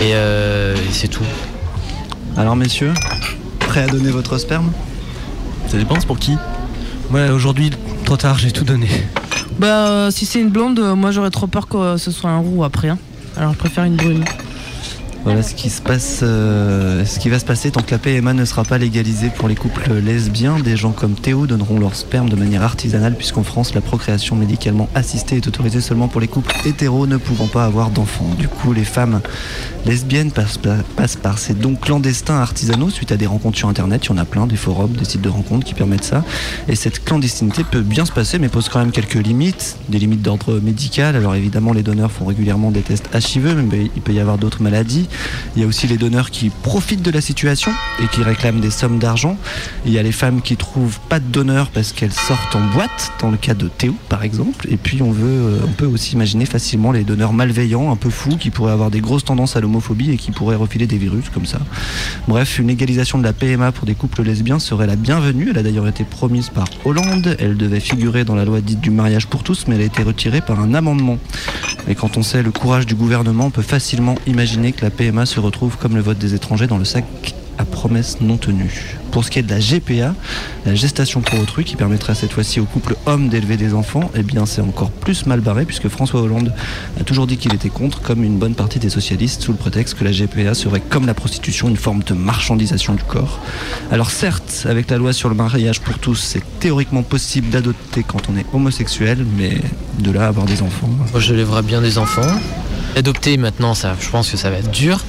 [0.00, 1.24] et, euh, et c'est tout.
[2.36, 2.92] Alors messieurs,
[3.60, 4.72] prêts à donner votre sperme?
[5.68, 6.36] Ça dépend, c'est pour qui?
[7.10, 7.70] Ouais, aujourd'hui,
[8.04, 8.88] trop tard, j'ai tout donné.
[9.58, 12.38] Bah, euh, si c'est une blonde, euh, moi j'aurais trop peur que ce soit un
[12.38, 12.88] roux après.
[12.88, 12.98] hein.
[13.36, 14.24] Alors je préfère une brune.
[15.24, 18.32] Voilà ce qui se passe, euh, ce qui va se passer tant que la PMA
[18.34, 20.58] ne sera pas légalisée pour les couples lesbiens.
[20.58, 24.88] Des gens comme Théo donneront leur sperme de manière artisanale puisqu'en France la procréation médicalement
[24.96, 28.30] assistée est autorisée seulement pour les couples hétéros ne pouvant pas avoir d'enfants.
[28.36, 29.20] Du coup, les femmes
[29.86, 30.58] lesbiennes passent,
[30.96, 34.04] passent par ces dons clandestins artisanaux suite à des rencontres sur internet.
[34.04, 36.24] Il y en a plein, des forums, des sites de rencontres qui permettent ça.
[36.66, 40.22] Et cette clandestinité peut bien se passer mais pose quand même quelques limites, des limites
[40.22, 41.14] d'ordre médical.
[41.14, 44.62] Alors évidemment, les donneurs font régulièrement des tests HIV, mais il peut y avoir d'autres
[44.62, 45.06] maladies.
[45.56, 47.72] Il y a aussi les donneurs qui profitent de la situation
[48.02, 49.36] et qui réclament des sommes d'argent.
[49.86, 53.12] Il y a les femmes qui trouvent pas de donneurs parce qu'elles sortent en boîte,
[53.20, 54.66] dans le cas de Théo par exemple.
[54.70, 58.10] Et puis on veut, euh, on peut aussi imaginer facilement les donneurs malveillants, un peu
[58.10, 61.28] fous, qui pourraient avoir des grosses tendances à l'homophobie et qui pourraient refiler des virus
[61.28, 61.58] comme ça.
[62.28, 65.48] Bref, une égalisation de la PMA pour des couples lesbiens serait la bienvenue.
[65.50, 67.36] Elle a d'ailleurs été promise par Hollande.
[67.38, 70.02] Elle devait figurer dans la loi dite du mariage pour tous, mais elle a été
[70.02, 71.18] retirée par un amendement.
[71.88, 75.01] Et quand on sait le courage du gouvernement, on peut facilement imaginer que la PMA
[75.24, 77.04] se retrouve comme le vote des étrangers dans le sac
[77.58, 78.96] à promesses non tenues.
[79.10, 80.14] Pour ce qui est de la GPA,
[80.64, 84.22] la gestation pour autrui, qui permettrait cette fois-ci aux couples hommes d'élever des enfants, eh
[84.22, 86.54] bien c'est encore plus mal barré puisque François Hollande
[87.00, 89.98] a toujours dit qu'il était contre, comme une bonne partie des socialistes, sous le prétexte
[89.98, 93.40] que la GPA serait comme la prostitution, une forme de marchandisation du corps.
[93.90, 98.30] Alors certes, avec la loi sur le mariage pour tous, c'est théoriquement possible d'adopter quand
[98.30, 99.60] on est homosexuel, mais
[99.98, 100.88] de là à avoir des enfants.
[101.10, 102.38] Moi, je lèverai bien des enfants.
[102.96, 105.00] Adopter maintenant, ça, je pense que ça va être dur.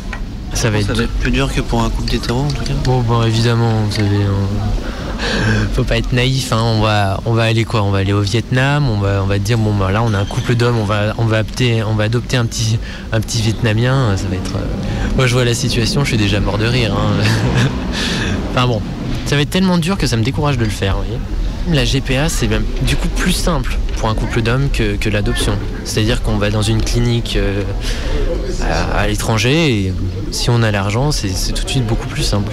[0.54, 3.24] Ça va être, plus dur que pour un couple d'hétéros en tout cas Bon, bon,
[3.24, 4.08] évidemment, vous savez,
[5.74, 6.54] faut pas être naïf.
[6.54, 7.82] hein, On va, on va aller quoi?
[7.82, 8.88] On va aller au Vietnam.
[8.88, 10.78] On va, on va dire bon, bah, là, on a un couple d'hommes.
[10.78, 12.78] On va, on va adopter, on va adopter un petit,
[13.12, 14.16] un petit Vietnamien.
[14.16, 14.56] Ça va être.
[14.56, 16.02] euh, Moi, je vois la situation.
[16.04, 16.94] Je suis déjà mort de rire.
[16.94, 17.24] hein.
[18.52, 18.80] enfin bon,
[19.26, 20.98] ça va être tellement dur que ça me décourage de le faire.
[20.98, 21.20] vous voyez.
[21.72, 25.54] La GPA, c'est même du coup plus simple pour un couple d'hommes que, l'adoption.
[25.86, 27.64] C'est-à-dire qu'on va dans une clinique euh,
[28.94, 29.94] à, l'étranger et
[30.32, 32.52] si on a l'argent, c'est tout de suite beaucoup plus simple.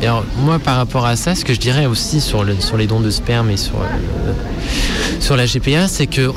[0.00, 2.86] Alors, moi, par rapport à ça, ce que je dirais aussi sur, le- sur les
[2.86, 6.34] dons de sperme et sur, euh, la GPA, c'est qu'on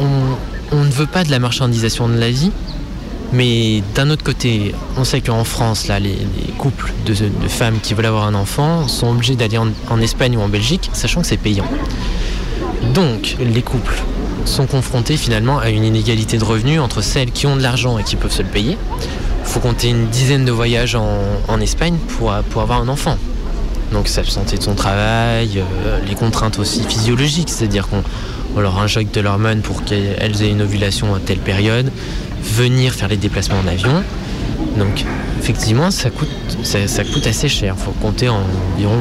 [0.71, 2.51] on ne veut pas de la marchandisation de la vie,
[3.31, 7.13] mais d'un autre côté, on sait qu'en France, là, les, les couples de,
[7.47, 11.21] femmes qui veulent avoir un enfant sont obligés d'aller en, Espagne ou en Belgique, sachant
[11.21, 11.65] que c'est payant.
[12.93, 14.01] Donc, les couples
[14.45, 18.03] sont confrontés finalement à une inégalité de revenus entre celles qui ont de l'argent et
[18.03, 18.77] qui peuvent se le payer.
[19.45, 23.17] Il faut compter une dizaine de voyages en, Espagne pour, pour avoir un enfant.
[23.91, 28.03] Donc sa santé de son travail, euh, les contraintes aussi physiologiques, c'est-à-dire qu'on
[28.55, 31.91] on leur injecte de l'hormone pour qu'elles aient une ovulation à telle période,
[32.43, 34.03] venir faire les déplacements en avion.
[34.77, 35.05] Donc
[35.39, 36.29] effectivement, ça coûte,
[37.27, 37.75] assez cher.
[37.77, 38.97] Il faut compter environ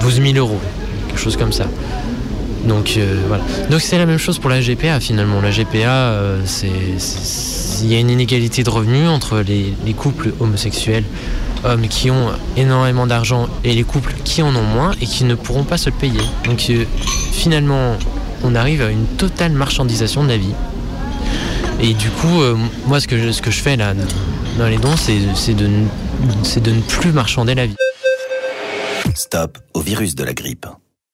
[0.00, 0.60] 12 000 euros,
[1.08, 1.66] quelque chose comme ça.
[2.66, 3.44] Donc euh, voilà.
[3.70, 5.40] Donc c'est la même chose pour la GPA finalement.
[5.40, 6.40] La GPA, euh,
[7.82, 11.04] il y a une inégalité de revenus entre les, les couples homosexuels
[11.64, 15.34] hommes qui ont énormément d'argent et les couples qui en ont moins et qui ne
[15.34, 16.20] pourront pas se le payer.
[16.44, 16.84] Donc euh,
[17.32, 17.96] finalement,
[18.44, 20.54] on arrive à une totale marchandisation de la vie.
[21.80, 23.94] Et du coup, euh, moi, ce que, je, ce que je fais là
[24.58, 27.76] dans les dons, c'est c'est de, de ne plus marchander la vie.
[29.14, 30.66] Stop au virus de la grippe.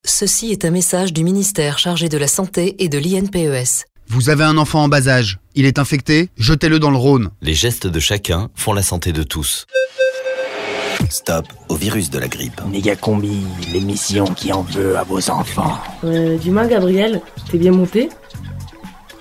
[0.04, 3.84] Ceci est un message du ministère chargé de la Santé et de l'INPES.
[4.08, 7.30] Vous avez un enfant en bas âge, il est infecté, jetez-le dans le Rhône.
[7.40, 9.66] Les gestes de chacun font la santé de tous.
[11.08, 12.60] Stop au virus de la grippe.
[12.70, 13.38] Méga combi,
[13.72, 15.78] l'émission qui en veut à vos enfants.
[16.04, 17.20] Euh, Dis-moi, Gabriel,
[17.50, 18.08] t'es bien monté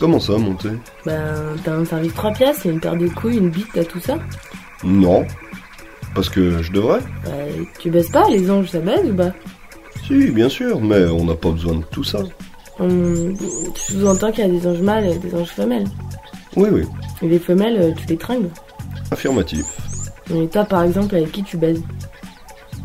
[0.01, 0.69] Comment ça, monter
[1.05, 4.17] Ben, t'as un service 3 pièces, une paire de couilles, une bite, t'as tout ça
[4.83, 5.27] Non.
[6.15, 7.29] Parce que je devrais Bah,
[7.77, 9.31] tu baisses pas, les anges, ça baise ou pas
[10.07, 12.17] Si, bien sûr, mais on n'a pas besoin de tout ça.
[12.79, 13.37] Hum,
[13.75, 15.85] Tu sous-entends qu'il y a des anges mâles et des anges femelles.
[16.55, 16.81] Oui, oui.
[17.21, 18.49] Et les femelles, euh, tu les tringues.
[19.11, 19.65] Affirmatif.
[20.33, 21.83] Et toi, par exemple, avec qui tu baises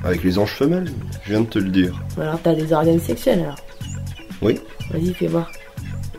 [0.04, 0.92] Avec les anges femelles,
[1.24, 1.98] je viens de te le dire.
[2.20, 3.56] Alors, t'as des organes sexuels, alors.
[4.42, 5.50] Oui, Vas-y, fais voir.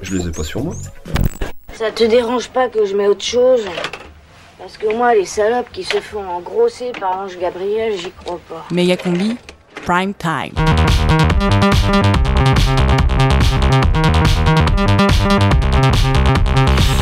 [0.01, 0.75] Je les ai pas sur moi.
[1.73, 3.65] Ça te dérange pas que je mets autre chose
[4.57, 8.65] Parce que moi, les salopes qui se font engrosser par l'ange Gabriel, j'y crois pas.
[8.71, 9.37] Méga combi,
[9.85, 10.53] prime time.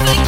[0.00, 0.27] Thank you.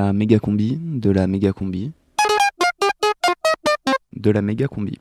[0.00, 1.92] La méga combi, de la méga combi,
[4.16, 4.98] de la méga combi.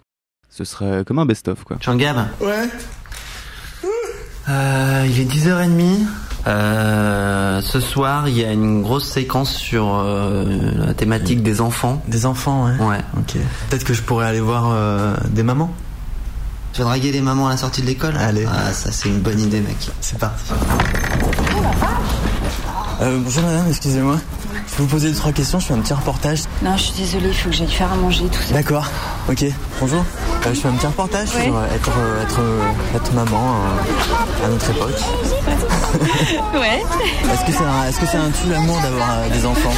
[0.50, 1.78] Ce serait comme un best-of quoi.
[1.80, 2.68] Jean-Gab Ouais.
[4.50, 6.00] Euh, il est 10h30.
[6.48, 10.44] Euh, ce soir, il y a une grosse séquence sur euh,
[10.88, 12.04] la thématique des enfants.
[12.10, 12.86] Des enfants, ouais.
[12.86, 13.00] Ouais.
[13.18, 13.38] Ok.
[13.70, 15.72] Peut-être que je pourrais aller voir euh, des mamans.
[16.74, 18.18] Tu vas draguer les mamans à la sortie de l'école?
[18.18, 18.46] Allez.
[18.46, 19.78] Ah, ça c'est une bonne idée, mec.
[20.02, 20.44] C'est parti.
[23.02, 24.18] Euh, bonjour madame, excusez-moi.
[24.70, 26.44] Je peux vous poser deux, trois questions, je fais un petit reportage.
[26.62, 28.54] Non, je suis désolée, il faut que j'aille faire à manger, tout ça.
[28.54, 28.90] D'accord,
[29.30, 29.46] ok.
[29.82, 30.04] Bonjour.
[30.46, 31.44] Euh, je fais un petit reportage Ouais.
[31.46, 35.00] sur euh, être, euh, être, euh, être maman euh, à notre époque.
[36.54, 36.82] Ouais.
[37.34, 39.72] Est-ce que c'est un, est-ce que c'est un tout l'amour d'avoir euh, des enfants?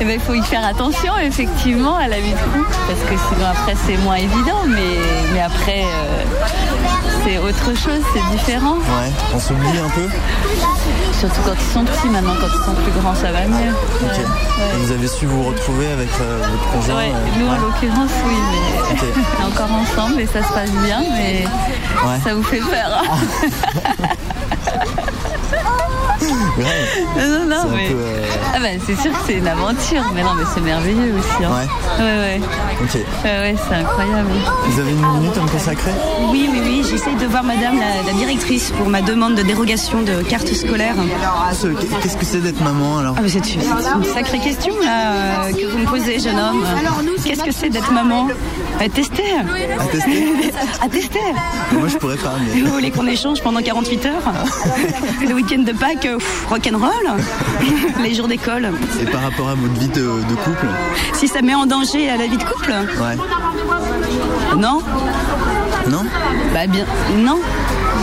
[0.00, 3.16] Eh ben, il faut y faire attention, effectivement, à la vie de couple, parce que
[3.28, 4.96] sinon après c'est moins évident, mais,
[5.34, 6.22] mais après euh,
[7.24, 8.76] c'est autre chose, c'est différent.
[8.76, 10.08] Ouais, on s'oublie un peu?
[11.20, 13.72] Surtout quand ils sont petits, maintenant quand ils sont plus grands, ça va mieux.
[14.02, 14.10] Ok.
[14.12, 14.84] Ouais, Et ouais.
[14.86, 18.34] Vous avez su vous retrouver avec euh, votre conjoint Ouais, euh, nous en l'occurrence, oui,
[18.52, 18.65] mais
[19.44, 21.44] Encore ensemble et ça se passe bien, mais
[22.06, 22.18] Ouais.
[22.22, 23.02] ça vous fait peur.
[26.20, 27.88] Non, non, mais.
[27.88, 28.24] peu, euh,
[28.54, 31.44] Ah bah c'est sûr que c'est une aventure, mais non, mais c'est merveilleux aussi.
[31.44, 31.50] Hein.
[31.50, 32.04] Ouais.
[32.04, 32.40] Ouais, ouais.
[32.82, 32.94] Ok.
[33.24, 34.28] Ouais, ouais, c'est incroyable.
[34.68, 35.90] Vous avez une minute à me consacrer?
[36.30, 40.02] Oui, oui, oui, j'essaie de voir madame la, la directrice pour ma demande de dérogation
[40.02, 40.94] de carte scolaire.
[41.52, 41.66] Ce-
[42.02, 43.14] Qu'est-ce que c'est d'être maman alors?
[43.18, 46.64] Ah, mais c'est c'est une sacrée question là euh, que vous me posez, jeune homme.
[47.24, 48.28] Qu'est-ce que c'est d'être maman
[48.80, 49.22] À tester.
[49.78, 50.26] À tester?
[50.82, 51.20] À tester.
[51.72, 52.60] Moi je pourrais pas, mais.
[52.60, 54.32] Vous voulez qu'on échange pendant 48 heures?
[55.28, 56.90] Le week-end de Pâques, euh, pff, rock'n'roll
[58.02, 58.70] Les jours d'école.
[59.00, 60.66] Et par rapport à votre vie de, de couple
[61.14, 63.16] Si ça met en danger à la vie de couple Ouais.
[64.56, 64.80] Non
[65.88, 66.04] Non?
[66.54, 66.84] Bah bien,
[67.16, 67.38] non.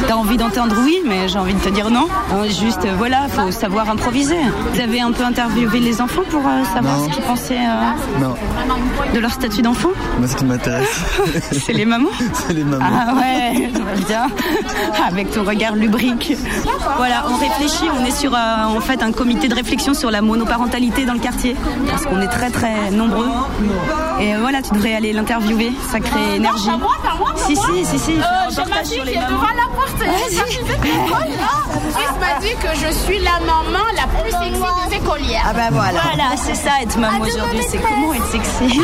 [0.07, 2.07] T'as envie d'entendre oui, mais j'ai envie de te dire non.
[2.31, 4.37] Hein, Juste, euh, voilà, faut savoir improviser.
[4.73, 7.05] Vous avez un peu interviewé les enfants pour euh, savoir Non.
[7.05, 8.35] ce qu'ils pensaient euh, Non.
[9.13, 11.01] de leur statut d'enfant Moi ce qui m'intéresse.
[11.51, 12.85] C'est les mamans c'est les mamans.
[12.85, 13.69] Ah ouais,
[14.07, 14.27] bien.
[15.07, 16.35] Avec ton regard lubrique.
[16.97, 18.37] Voilà, on réfléchit, on est sur euh,
[18.75, 21.55] en fait un comité de réflexion sur la monoparentalité dans le quartier.
[21.89, 23.29] Parce qu'on est très très nombreux.
[24.19, 26.69] Et euh, voilà, tu devrais aller l'interviewer, ça crée énergie.
[27.35, 28.11] Si, si, si, si.
[28.11, 29.35] un J'ai ma reportage fille sur qui les est mamans.
[29.35, 31.53] devant la l'école, là.
[31.95, 35.43] Il m'a dit que je suis la maman la plus sexy des écolières.
[35.47, 35.99] Ah bah voilà.
[36.03, 38.79] Voilà, c'est ça être maman aujourd'hui, c'est comment être sexy.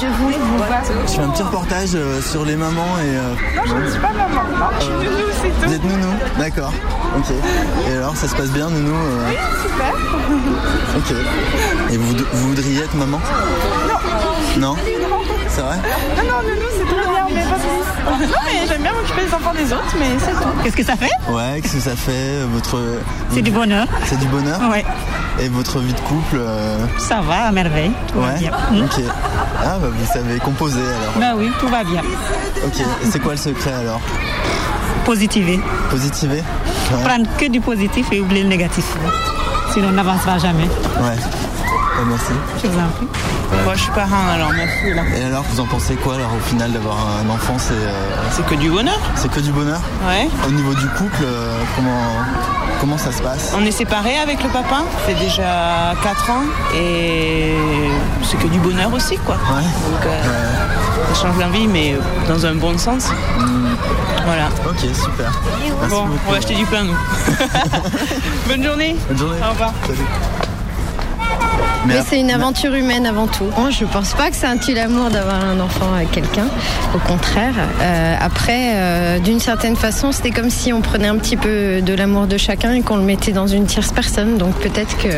[0.00, 0.68] Je voulais vous voir.
[1.06, 3.16] Je fais un petit reportage euh, sur les mamans et.
[3.16, 4.42] euh, Non, je ne suis pas maman.
[4.78, 5.68] Je suis Euh, nounou, c'est tout.
[5.68, 6.72] Vous êtes nounou D'accord.
[7.16, 7.30] Ok.
[7.88, 9.94] Et alors ça se passe bien nounou euh, Oui, super.
[10.96, 11.92] Ok.
[11.92, 13.20] Et vous, vous voudriez être maman
[14.58, 14.68] Non.
[14.68, 14.76] Non
[15.48, 17.85] C'est vrai Non, non, nounou, c'est très bien, mais pas plus.
[18.06, 20.48] Non, mais j'aime bien m'occuper des enfants des autres, mais c'est tout.
[20.62, 22.78] Qu'est-ce que ça fait Ouais, qu'est-ce que ça fait euh, votre.
[23.30, 23.86] C'est du bonheur.
[24.04, 24.84] C'est du bonheur Ouais.
[25.40, 27.90] Et votre vie de couple euh, Ça va, à merveille.
[28.12, 28.38] Tout va Ouais.
[28.38, 28.52] bien.
[28.84, 29.00] Ok.
[29.60, 31.14] Ah bah vous savez composer alors.
[31.18, 32.02] Bah oui, tout va bien.
[32.64, 32.80] Ok.
[32.80, 34.00] Et c'est quoi le secret alors
[35.04, 35.60] Positiver.
[35.90, 36.42] Positiver?
[36.92, 37.02] Ouais.
[37.04, 38.84] Prendre que du positif et oublier le négatif.
[39.72, 40.64] Sinon, on n'avancera jamais.
[40.64, 41.16] Ouais.
[41.98, 42.32] Ouais, merci.
[42.62, 43.06] Je vous en prie.
[43.64, 44.92] Moi, je suis parent, alors merci.
[44.94, 45.02] Là.
[45.16, 47.72] Et alors vous en pensez quoi alors au final d'avoir un enfant c'est.
[47.74, 47.90] euh,
[48.32, 48.98] C'est que du bonheur.
[49.14, 50.28] C'est que du bonheur Ouais.
[50.46, 52.02] Au niveau du couple, euh, comment,
[52.80, 56.42] comment ça se passe On est séparés avec le papa, fait déjà 4 ans
[56.74, 57.54] et
[58.24, 59.36] c'est que du bonheur aussi quoi.
[59.36, 60.22] Donc euh,
[61.14, 61.96] ça change la vie mais
[62.28, 63.08] dans un bon sens.
[64.26, 64.48] Voilà.
[64.68, 65.30] Ok, super.
[65.80, 66.18] Merci bon, beaucoup.
[66.28, 66.96] on va acheter du pain nous.
[68.48, 68.96] Bonne journée.
[69.08, 69.38] Bonne journée.
[69.46, 69.72] Au revoir.
[71.86, 73.44] Mais c'est une aventure humaine avant tout.
[73.56, 76.46] Moi, je pense pas que c'est un tue amour d'avoir un enfant avec quelqu'un.
[76.94, 77.54] Au contraire.
[77.80, 81.94] Euh, après, euh, d'une certaine façon, c'était comme si on prenait un petit peu de
[81.94, 84.36] l'amour de chacun et qu'on le mettait dans une tierce personne.
[84.36, 85.08] Donc peut-être que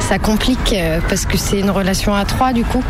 [0.00, 2.82] ça complique euh, parce que c'est une relation à trois du coup.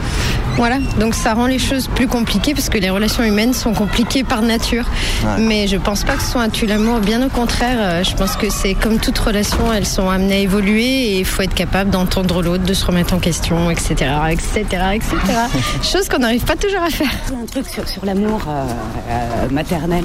[0.56, 0.78] Voilà.
[0.98, 4.42] Donc ça rend les choses plus compliquées parce que les relations humaines sont compliquées par
[4.42, 4.84] nature.
[5.24, 5.40] Ouais.
[5.40, 7.00] Mais je pense pas que ce soit un tue l'amour.
[7.00, 10.84] Bien au contraire, je pense que c'est comme toute relation, elles sont amenées à évoluer
[10.84, 13.88] et il faut être capable d'entendre l'autre, de se remettre en question, etc.,
[14.30, 14.60] etc.,
[14.94, 15.16] etc.
[15.82, 17.10] Chose qu'on n'arrive pas toujours à faire.
[17.42, 18.64] Un truc sur, sur l'amour euh,
[19.08, 20.04] euh, maternel.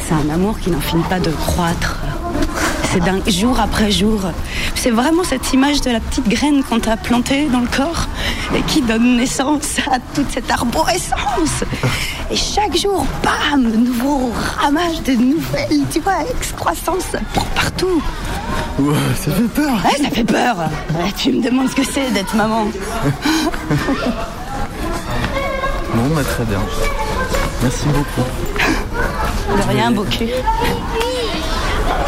[0.00, 2.00] C'est un amour qui n'en finit pas de croître.
[2.94, 4.20] C'est d'un jour après jour.
[4.76, 8.06] C'est vraiment cette image de la petite graine qu'on t'a plantée dans le corps
[8.56, 11.64] et qui donne naissance à toute cette arborescence.
[12.30, 14.30] Et chaque jour, bam, de nouveaux
[14.60, 18.00] ramages, de nouvelles, tu vois, excroissances pour partout.
[19.16, 19.72] Ça fait peur.
[19.84, 20.56] Ouais, ça fait peur.
[20.56, 22.66] Ouais, tu me demandes ce que c'est d'être maman.
[25.96, 26.58] Bon, bah très bien.
[27.62, 28.28] Merci beaucoup.
[29.56, 30.26] De rien, beau cul.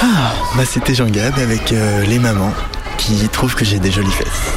[0.08, 2.52] Ah, bah c'était Jean Gab avec euh, les mamans
[2.96, 4.52] qui trouvent que j'ai des jolies fesses.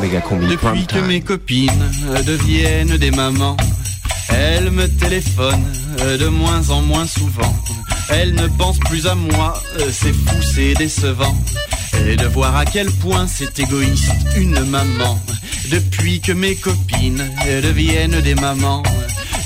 [0.00, 1.70] Depuis que mes copines
[2.08, 3.56] euh, deviennent des mamans,
[4.30, 7.54] elles me téléphonent euh, de moins en moins souvent.
[8.08, 9.54] Elles ne pensent plus à moi,
[9.92, 11.36] c'est fou, c'est décevant.
[12.06, 15.18] Et de voir à quel point c'est égoïste une maman.
[15.70, 17.24] Depuis que mes copines
[17.62, 18.82] deviennent des mamans,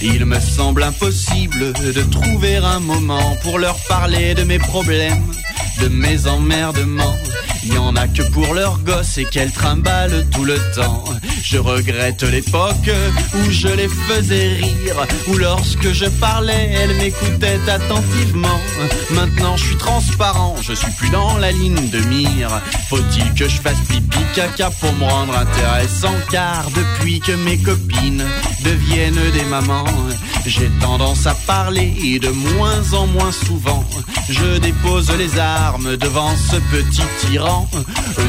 [0.02, 5.24] il me semble impossible de trouver un moment pour leur parler de mes problèmes,
[5.80, 7.16] de mes emmerdements.
[7.64, 11.04] Il y en a que pour leurs gosses et qu'elles trimballent tout le temps.
[11.42, 12.90] Je regrette l'époque
[13.34, 18.60] où je les faisais rire, où lorsque je parlais, elles m'écoutaient attentivement.
[19.10, 22.50] Maintenant je suis transparent, je suis plus dans la ligne de mire.
[22.88, 26.14] Faut-il que je fasse pipi caca pour me rendre intéressant?
[26.30, 28.24] Car depuis que mes copines
[28.64, 29.84] deviennent des mamans,
[30.46, 33.84] J'ai tendance à parler de moins en moins souvent.
[34.30, 35.38] Je dépose les
[35.76, 37.68] devant ce petit tyran,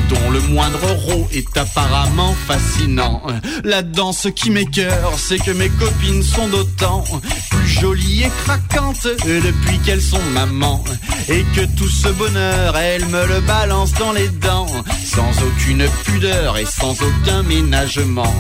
[0.10, 3.22] dont le moindre rot est apparemment fascinant.
[3.64, 7.04] La danse qui m'écœure, c'est que mes copines sont d'autant
[7.50, 10.84] plus jolies et craquantes depuis qu'elles sont mamans.
[11.30, 14.66] Et que tout ce bonheur, elles me le balancent dans les dents,
[15.06, 18.34] sans aucune pudeur et sans aucun ménagement.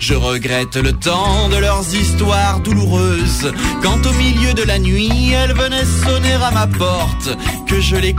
[0.00, 5.54] Je regrette le temps de leurs histoires douloureuses, quand au milieu de la nuit, elles
[5.54, 7.30] venaient sonner à ma porte,
[7.68, 8.12] que je les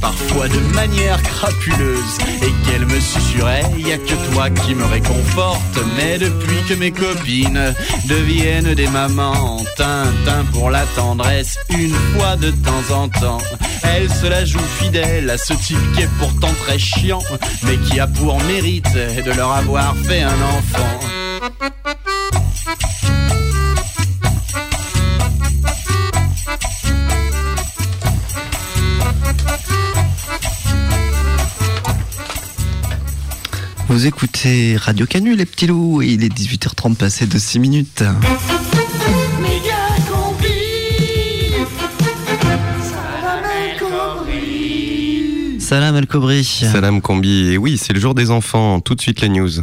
[0.00, 5.78] parfois de manière crapuleuse, et qu'elles me susurraient, y a que toi qui me réconforte,
[5.96, 7.74] mais depuis que mes copines
[8.06, 13.42] deviennent des mamans, Tintin pour la tendresse, une fois de temps en temps,
[13.82, 17.22] elle se la joue fidèle à ce type qui est pourtant très chiant,
[17.64, 22.13] mais qui a pour mérite de leur avoir fait un enfant.
[33.94, 38.02] Vous écoutez Radio Canu, les petits loups, et il est 18h30 passé de 6 minutes.
[45.60, 46.42] Salam El Kobri.
[46.42, 47.50] Salam Combi.
[47.52, 48.80] Et oui, c'est le jour des enfants.
[48.80, 49.62] Tout de suite les news.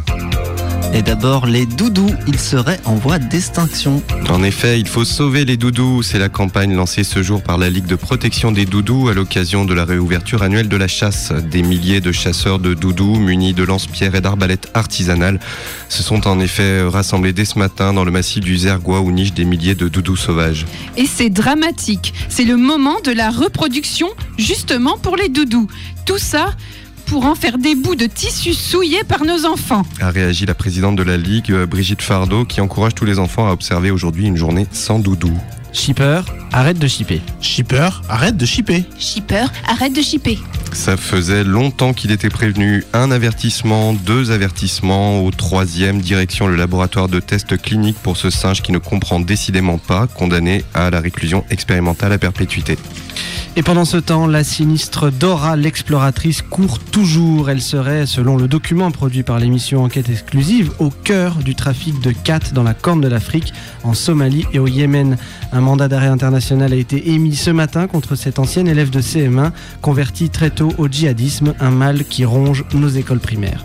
[0.94, 4.02] Et d'abord, les doudous, ils seraient en voie d'extinction.
[4.28, 6.02] En effet, il faut sauver les doudous.
[6.02, 9.64] C'est la campagne lancée ce jour par la Ligue de protection des doudous à l'occasion
[9.64, 11.32] de la réouverture annuelle de la chasse.
[11.32, 15.40] Des milliers de chasseurs de doudous munis de lance-pierres et d'arbalètes artisanales
[15.88, 19.32] se sont en effet rassemblés dès ce matin dans le massif du Zergois où nichent
[19.32, 20.66] des milliers de doudous sauvages.
[20.98, 22.12] Et c'est dramatique.
[22.28, 25.68] C'est le moment de la reproduction, justement pour les doudous.
[26.04, 26.50] Tout ça
[27.12, 29.82] pour en faire des bouts de tissu souillés par nos enfants.
[30.00, 33.52] A réagi la présidente de la Ligue, Brigitte Fardot, qui encourage tous les enfants à
[33.52, 35.30] observer aujourd'hui une journée sans doudou.
[35.72, 36.20] Shipper,
[36.52, 37.22] arrête de shipper.
[37.40, 38.84] Shipper, arrête de shipper.
[38.98, 40.38] Shipper, arrête de shipper.
[40.72, 42.84] Ça faisait longtemps qu'il était prévenu.
[42.92, 45.24] Un avertissement, deux avertissements.
[45.24, 49.78] Au troisième, direction le laboratoire de tests cliniques pour ce singe qui ne comprend décidément
[49.78, 52.76] pas, condamné à la réclusion expérimentale à perpétuité.
[53.54, 57.50] Et pendant ce temps, la sinistre Dora l'exploratrice court toujours.
[57.50, 62.12] Elle serait, selon le document produit par l'émission Enquête exclusive, au cœur du trafic de
[62.12, 63.52] cat dans la Corne de l'Afrique,
[63.84, 65.18] en Somalie et au Yémen.
[65.52, 69.52] Un mandat d'arrêt international a été émis ce matin contre cette ancienne élève de CM1,
[69.80, 73.64] convertie très tôt au djihadisme, un mal qui ronge nos écoles primaires.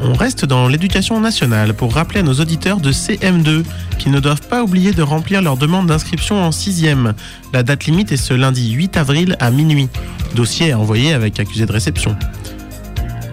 [0.00, 3.62] On reste dans l'éducation nationale pour rappeler à nos auditeurs de CM2
[3.98, 7.12] qu'ils ne doivent pas oublier de remplir leur demande d'inscription en 6e.
[7.52, 9.88] La date limite est ce lundi 8 avril à minuit.
[10.34, 12.16] Dossier à envoyer avec accusé de réception.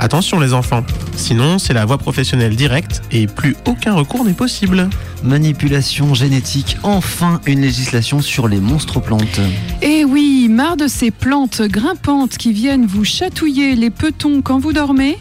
[0.04, 0.84] Attention les enfants,
[1.16, 4.90] sinon c'est la voie professionnelle directe et plus aucun recours n'est possible.
[5.24, 9.40] Manipulation génétique, enfin une législation sur les monstres plantes.
[9.84, 14.74] Et oui, marre de ces plantes grimpantes qui viennent vous chatouiller les petons quand vous
[14.74, 15.20] dormez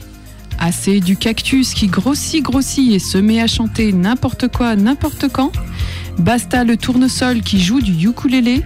[0.58, 5.52] Assez du cactus qui grossit, grossit et se met à chanter n'importe quoi, n'importe quand
[6.18, 8.62] Basta le tournesol qui joue du ukulélé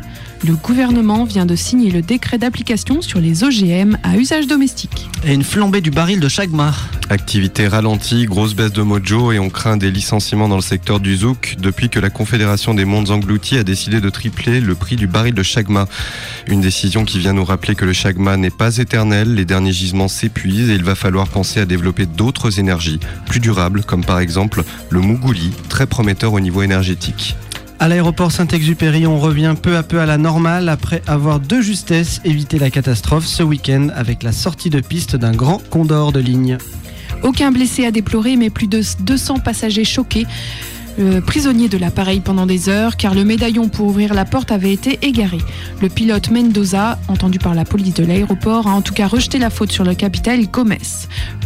[0.47, 5.09] le gouvernement vient de signer le décret d'application sur les OGM à usage domestique.
[5.25, 6.89] Et une flambée du baril de Chagmar.
[7.09, 11.17] Activité ralentie, grosse baisse de mojo et on craint des licenciements dans le secteur du
[11.17, 15.07] zouk depuis que la Confédération des mondes engloutis a décidé de tripler le prix du
[15.07, 15.87] baril de Chagma.
[16.47, 20.09] Une décision qui vient nous rappeler que le Chagma n'est pas éternel, les derniers gisements
[20.09, 24.63] s'épuisent et il va falloir penser à développer d'autres énergies plus durables comme par exemple
[24.91, 27.35] le Mougouli, très prometteur au niveau énergétique.
[27.81, 32.21] À l'aéroport Saint-Exupéry, on revient peu à peu à la normale après avoir de justesse
[32.25, 36.59] évité la catastrophe ce week-end avec la sortie de piste d'un grand condor de ligne.
[37.23, 40.27] Aucun blessé à déplorer, mais plus de 200 passagers choqués.
[40.99, 44.73] Euh, prisonnier de l'appareil pendant des heures car le médaillon pour ouvrir la porte avait
[44.73, 45.39] été égaré.
[45.83, 49.51] Le pilote Mendoza, entendu par la police de l'aéroport, a en tout cas rejeté la
[49.51, 50.75] faute sur le capitaine Gomes.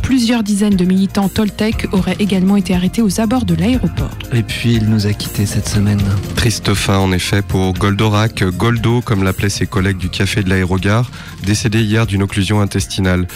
[0.03, 4.11] Plusieurs dizaines de militants Toltec auraient également été arrêtés aux abords de l'aéroport.
[4.33, 6.03] Et puis il nous a quittés cette semaine.
[6.37, 11.11] Triste fin en effet pour Goldorak, Goldo comme l'appelaient ses collègues du café de l'aérogare,
[11.45, 13.27] décédé hier d'une occlusion intestinale.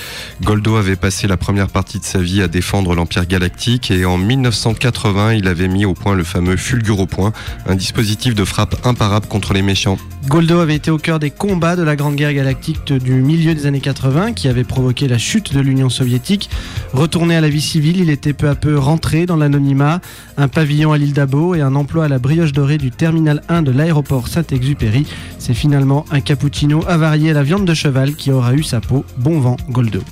[0.42, 4.18] Goldo avait passé la première partie de sa vie à défendre l'Empire galactique et en
[4.18, 7.32] 1980 il avait mis au le fameux Fulguropoint,
[7.66, 9.98] un dispositif de frappe imparable contre les méchants.
[10.28, 13.66] Goldo avait été au cœur des combats de la Grande Guerre galactique du milieu des
[13.66, 16.50] années 80 qui avait provoqué la chute de l'Union soviétique.
[16.92, 20.00] Retourné à la vie civile, il était peu à peu rentré dans l'anonymat,
[20.36, 23.62] un pavillon à l'île d'Abo et un emploi à la brioche dorée du terminal 1
[23.62, 25.07] de l'aéroport Saint-Exupéry.
[25.38, 29.05] C'est finalement un cappuccino avarié à la viande de cheval qui aura eu sa peau.
[29.18, 30.03] Bon vent, Goldo.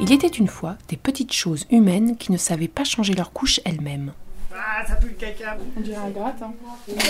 [0.00, 3.60] Il était une fois des petites choses humaines qui ne savaient pas changer leur couche
[3.64, 4.12] elles-mêmes.
[4.54, 5.56] Ah, ça pue le caca.
[5.76, 6.40] On dirait un gratte.
[6.40, 6.52] Hein.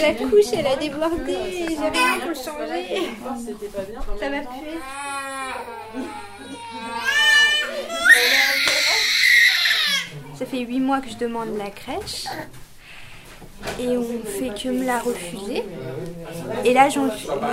[0.00, 1.36] La couche, elle a débordé.
[1.68, 3.10] J'avais rien pour le changer.
[4.18, 4.78] Ça va puer.
[10.34, 12.24] Ça fait 8 mois que je demande la crèche.
[13.80, 15.62] Et on fait que me la refuser.
[16.64, 16.98] Et là, je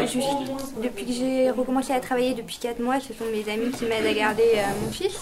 [0.07, 0.19] suis-
[0.83, 4.05] depuis que j'ai recommencé à travailler depuis 4 mois, ce sont mes amis qui m'aident
[4.07, 5.19] à garder euh, mon fils.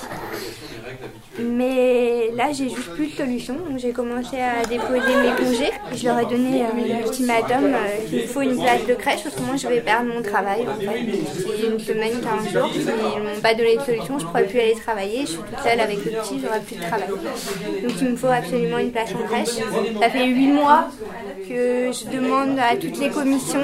[1.40, 3.56] Mais là, j'ai juste plus de solution.
[3.56, 5.72] Donc, j'ai commencé à déposer mes congés.
[5.94, 9.58] Je leur ai donné euh, un ultimatum euh, me faut une place de crèche, autrement
[9.58, 10.66] je vais perdre mon travail.
[10.80, 12.70] C'est une semaine, 15 jours.
[12.72, 15.22] S'ils ne m'ont pas donné de solution, je ne pourrais plus aller travailler.
[15.22, 17.08] Je suis toute seule avec le petit, j'aurai plus de travail.
[17.10, 19.56] Donc il me faut absolument une place en crèche.
[20.02, 20.73] Ça fait 8 mois
[21.48, 23.64] que je demande à toutes les commissions.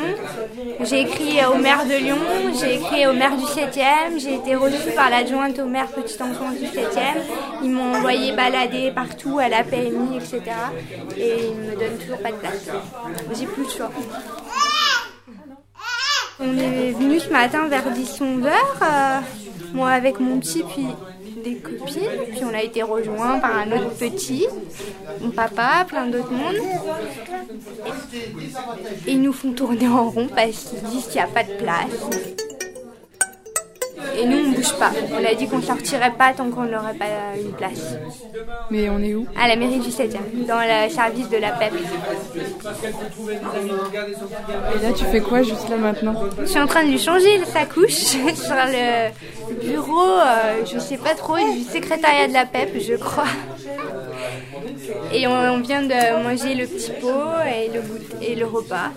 [0.82, 2.18] J'ai écrit au maire de Lyon,
[2.60, 6.58] j'ai écrit au maire du 7e, j'ai été reçue par l'adjointe au maire Petite Enfance
[6.58, 7.22] du 7e.
[7.64, 10.42] Ils m'ont envoyé balader partout à la PMI, etc.
[11.18, 12.70] Et ils ne me donnent toujours pas de place.
[13.38, 13.92] J'ai plus de choix.
[16.42, 19.20] On est venu ce matin vers 10-11 heures, euh,
[19.74, 20.88] moi avec mon petit puis
[21.44, 24.48] des copines, puis on a été rejoint par un autre petit,
[25.22, 26.56] mon papa, plein d'autres monde.
[29.08, 31.54] Et ils nous font tourner en rond parce qu'ils disent qu'il n'y a pas de
[31.54, 32.49] place.
[34.18, 34.92] Et nous, on bouge pas.
[35.14, 37.06] On a dit qu'on sortirait pas tant qu'on n'aurait pas
[37.38, 37.96] une place.
[38.70, 39.26] Mais on est où?
[39.42, 41.74] À la mairie du 7e, dans le service de la PEP.
[44.76, 46.16] Et là, tu fais quoi juste là maintenant?
[46.42, 49.10] Je suis en train de lui changer sa couche sur le
[49.66, 53.26] bureau, euh, je sais pas trop, du secrétariat de la PEP, je crois.
[55.14, 57.08] Et on, on vient de manger le petit pot
[57.48, 58.92] et le, goût- et le repas.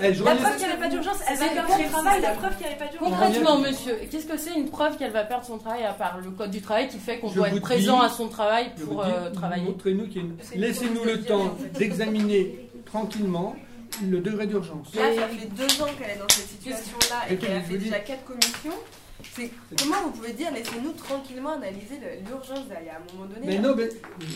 [0.00, 2.66] La preuve qu'il n'y avait pas d'urgence, elle va perdre son travail, la preuve qu'il
[2.66, 3.08] n'y avait pas d'urgence.
[3.10, 6.30] Concrètement, monsieur, qu'est-ce que c'est une preuve qu'elle va perdre son travail à part le
[6.30, 9.30] code du travail qui fait qu'on doit être présent dis- à son travail pour euh,
[9.30, 13.56] travailler Montrez-nous qu'il y a une- Laissez-nous le temps d'examiner tranquillement
[14.02, 14.94] le degré d'urgence.
[14.94, 17.98] Là, ça fait deux ans qu'elle est dans cette situation-là et qu'elle a fait déjà
[18.00, 18.78] quatre commissions.
[19.78, 21.98] Comment vous pouvez dire laissez-nous tranquillement analyser
[22.28, 23.46] l'urgence d'aller à un moment donné.
[23.46, 23.88] Mais non, mais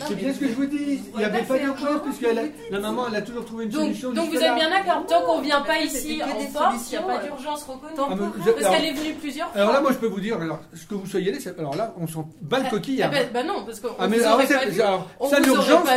[0.07, 1.01] c'est bien ce que je vous dis.
[1.13, 3.71] Il n'y avait pas d'urgence puisque vous vous la maman elle a toujours trouvé une
[3.71, 4.11] solution.
[4.11, 6.97] donc vous êtes bien d'accord, tant qu'on vient pas ici en des force, il n'y
[6.97, 7.93] a pas euh, d'urgence reconnue.
[7.97, 9.61] Ah, vous- Parce qu'elle est venue plusieurs fois.
[9.61, 11.75] Alors là, moi, je peux vous dire, alors, ce que vous soyez allé, c'est- alors
[11.75, 13.01] là, on s'en bat le coquille.
[13.03, 14.65] Ah ben, bah non, parce qu'on Ah, mais vous aurait pas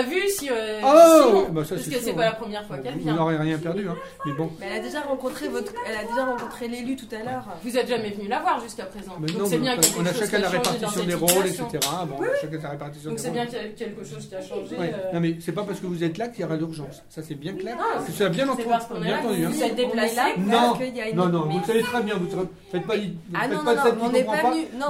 [0.02, 0.20] vu.
[0.20, 0.48] vous si.
[0.50, 2.24] euh, Oh, bah, parce c'est que c'est pas hein.
[2.26, 3.14] la première fois qu'elle Vous vient.
[3.14, 3.96] n'aurez rien perdu, hein.
[4.24, 4.50] Mais bon.
[4.60, 7.44] Elle a déjà rencontré votre, elle a déjà rencontré l'élu tout à l'heure.
[7.62, 9.12] Vous êtes jamais venu la voir jusqu'à présent.
[9.20, 11.64] Mais Donc non, c'est mais bien on- a chose chacun la répartition des rôles, etc.
[12.08, 14.34] Bon, on a chacun sa répartition Donc c'est bien qu'il y a quelque chose qui
[14.34, 14.76] a changé.
[14.76, 14.92] Ouais.
[14.94, 17.02] euh, Non mais c'est pas parce que vous êtes là qu'il y aura l'urgence.
[17.08, 17.76] Ça c'est bien clair.
[17.76, 18.64] Non, C'est ça bien entendu.
[18.68, 19.66] parce qu'on est bien là que entendu, vous hein.
[19.66, 22.14] êtes déplacé Non, parce qu'il y a une- non, non, vous savez très bien.
[22.16, 23.02] Vous ne faites pas, vous
[23.34, 23.74] Ah faites non, pas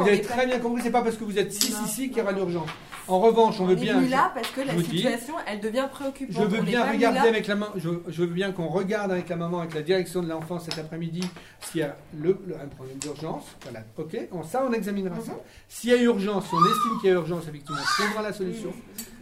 [0.03, 0.83] Vous avez très bien compris.
[0.83, 2.69] C'est pas parce que vous êtes 6 ici qu'il y aura l'urgence.
[3.09, 3.99] En revanche, on veut est bien.
[3.99, 6.37] venu là parce que la dis, situation, elle devient préoccupante.
[6.37, 7.69] Je veux On bien pas venu regarder là- avec la main.
[7.77, 10.79] Je, je veux bien qu'on regarde avec la maman, avec la direction de l'enfant cet
[10.79, 11.21] après-midi,
[11.61, 13.45] s'il y a le, le- un problème d'urgence.
[13.63, 14.17] Voilà, ok.
[14.33, 15.33] On- ça, on examinera ça.
[15.33, 15.39] Mhm.
[15.69, 18.33] S'il y a urgence, si on estime qu'il y a urgence, effectivement, on trouvera la
[18.33, 18.73] solution.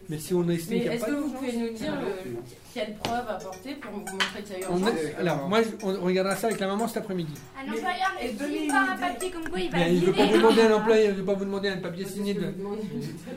[0.08, 2.36] Mais si on estime Mais qu'il n'y a est-ce que vous pouvez nous dire le-
[2.74, 5.86] quelle preuve apporter pour vous montrer qu'il y a on urgence est- alors, moi, je-
[5.86, 7.32] on regardera ça avec la maman cet après-midi.
[7.56, 10.26] Un employeur ne signe pas un papier comme quoi il va je ne veux pas
[10.26, 12.40] vous demander un employé, je ne veux pas vous demander un papier signé de.
[12.40, 12.78] Donc-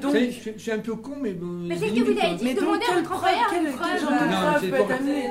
[0.01, 1.33] Vous savez, je, je suis un peu con, mais.
[1.33, 3.65] bon, Mais c'est ce que vous avez dit, demandez à quelle votre employeur quel, une
[3.67, 3.99] quel preuve.
[4.01, 5.29] genre de Non, preuve c'est peut pour- être amené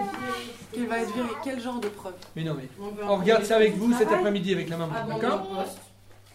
[0.72, 2.68] Qu'il va être viré Quel genre de preuve Mais non, mais.
[2.80, 5.64] On veut On regarde ça avec vous cet après-midi avec la maman, Ah d'accord.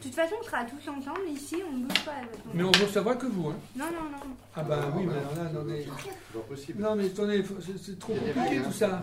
[0.02, 2.12] De toute façon, on sera tous ensemble ici, on ne bouge pas.
[2.56, 3.56] Mais on ne recevra que vous, hein.
[3.76, 4.34] Non, non, non.
[4.56, 5.86] Ah bah oui, mais alors là, attendez.
[6.80, 7.44] Non mais attendez,
[7.80, 9.00] c'est trop compliqué tout ça.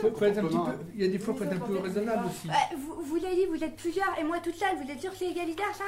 [0.00, 1.78] Faut, faut être un petit peu, il y a des fois, faut être un peu
[1.78, 2.48] raisonnable aussi.
[2.76, 5.16] Vous, vous l'avez dit, vous êtes plusieurs et moi toute seule, vous êtes sûr que
[5.18, 5.84] c'est égalitaire ça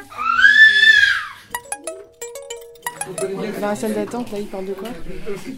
[3.61, 4.88] Dans la salle d'attente, là, il parle de quoi?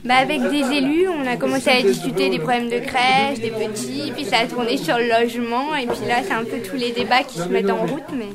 [0.04, 4.12] Bah avec des élus, on a commencé à discuter des problèmes de crèche, des petits,
[4.14, 6.92] puis ça a tourné sur le logement, et puis là c'est un peu tous les
[6.92, 8.28] débats qui se mettent en route, mais...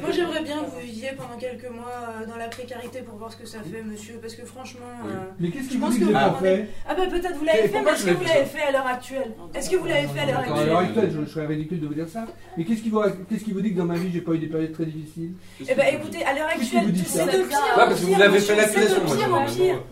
[0.00, 3.32] Moi j'aimerais bien que vous viviez pendant quelques mois euh, dans la précarité pour voir
[3.32, 4.86] ce que ça fait, monsieur, parce que franchement.
[5.06, 7.80] euh, Mais qu'est-ce qui vous que vous rendez- fait Ah bah peut-être vous l'avez fait,
[7.82, 10.26] mais est-ce que vous l'avez fait à l'heure actuelle Est-ce que vous l'avez fait à
[10.26, 12.26] l'heure Attends, à l'heure actuelle actuelle, je, je serais ridicule de vous dire ça.
[12.56, 14.38] Mais qu'est-ce qui vous, qu'est-ce qui vous dit que dans ma vie, j'ai pas eu
[14.38, 15.32] des périodes très difficiles
[15.68, 18.56] Eh ben écoutez, à l'heure actuelle, c'est de pire en que vous pire, l'avez fait
[18.56, 19.82] l'accusation, C'est de pire en pire.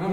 [0.00, 0.10] Hein,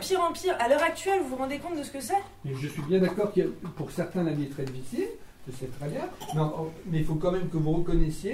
[0.00, 0.56] pire pire.
[0.58, 2.14] À l'heure actuelle, vous vous rendez compte de ce que c'est
[2.44, 3.42] je suis bien d'accord que
[3.76, 5.06] pour certains, la vie est très difficile.
[5.50, 6.02] Je sais très bien.
[6.34, 8.32] Mais, en- mais il faut quand même que vous reconnaissiez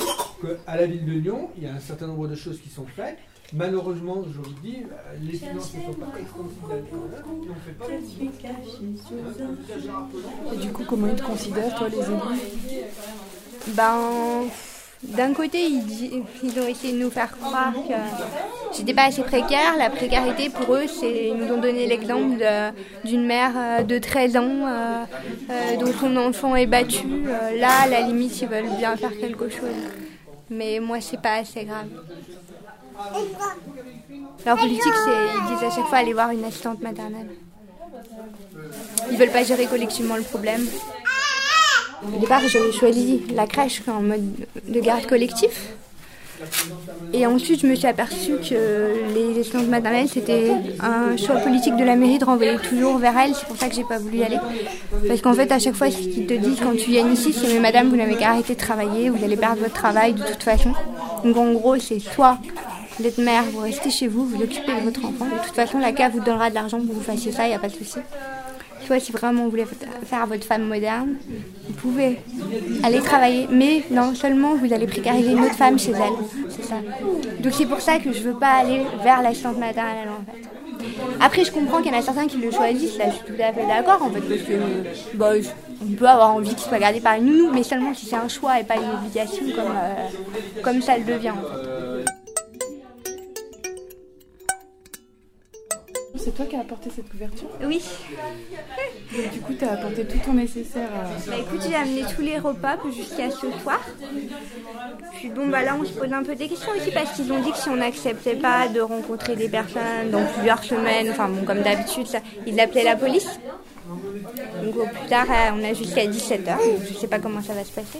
[0.67, 2.87] qu'à la ville de Lyon, il y a un certain nombre de choses qui sont
[2.87, 3.19] faites.
[3.53, 6.85] Malheureusement, je vous dis, euh, les finances ne sont pas extensibles.
[7.51, 7.87] On fait pas
[10.53, 12.85] Et du coup, comment ils te considèrent, toi, les élus
[13.77, 14.49] Ben...
[15.09, 17.94] D'un côté, ils, ont essayé de nous faire croire que
[18.76, 19.76] j'étais pas assez précaire.
[19.78, 22.42] La précarité, pour eux, c'est ils nous ont donné l'exemple
[23.05, 25.05] d'une mère euh, de 13 ans euh,
[25.50, 27.07] euh, dont son enfant est battu.
[27.59, 29.68] Là, à la limite, ils veulent bien faire quelque chose.
[30.50, 31.86] Mais moi, c'est pas assez grave.
[34.46, 37.28] Leur politique, c'est ils disent à chaque fois aller voir une assistante maternelle.
[39.11, 40.66] Ils veulent pas gérer collectivement le problème.
[42.12, 44.24] Au départ, j'avais choisi la crèche en mode
[44.66, 45.74] de garde collectif.
[47.12, 50.50] Et ensuite, je me suis aperçue que les assistantes maternelles, c'était
[50.80, 53.34] un choix politique de la mairie de renvoyer toujours vers elles.
[53.34, 54.38] C'est pour ça que j'ai pas voulu y aller.
[55.07, 57.55] Parce qu'en fait, à chaque fois, ce qu'ils te disent quand tu viens ici, c'est
[57.55, 60.42] Mais madame, vous n'avez qu'à arrêter de travailler, vous allez perdre votre travail de toute
[60.42, 60.72] façon.
[61.24, 62.38] Donc en gros, c'est soit
[62.98, 65.24] vous mère, vous restez chez vous, vous occupez de votre enfant.
[65.24, 67.48] De toute façon, la CAF vous donnera de l'argent pour que vous fassiez ça, il
[67.48, 67.98] n'y a pas de souci.
[69.01, 69.66] Si vraiment vous voulez
[70.05, 71.16] faire votre femme moderne,
[71.66, 72.18] vous pouvez
[72.82, 73.49] aller travailler.
[73.51, 76.51] Mais non seulement vous allez précariser une autre femme chez elle.
[76.51, 76.76] C'est ça.
[77.41, 80.49] Donc c'est pour ça que je veux pas aller vers l'assistante maternelle en fait.
[81.20, 83.43] Après, je comprends qu'il y en a certains qui le choisissent, là, je suis tout
[83.43, 85.30] à fait d'accord, en fait, parce que bah,
[85.82, 88.28] on peut avoir envie qu'il soit gardé par une nounou, mais seulement si c'est un
[88.28, 91.30] choix et pas une obligation, comme, euh, comme ça le devient.
[91.30, 91.74] En fait.
[96.25, 97.83] C'est toi qui as apporté cette couverture Oui.
[99.14, 100.89] Donc, du coup, tu as apporté tout ton nécessaire.
[100.95, 103.81] à- Bah écoute, j'ai amené tous les repas jusqu'à ce soir.
[105.16, 107.41] Puis bon, bah là, on se pose un peu des questions aussi parce qu'ils ont
[107.43, 111.45] dit que si on n'acceptait pas de rencontrer des personnes dans plusieurs semaines, enfin bon,
[111.45, 113.29] comme d'habitude, ça, ils appelaient la police.
[114.62, 116.57] Donc au plus tard, euh, on a jusqu'à 17h.
[116.89, 117.99] Je sais pas comment ça va se passer.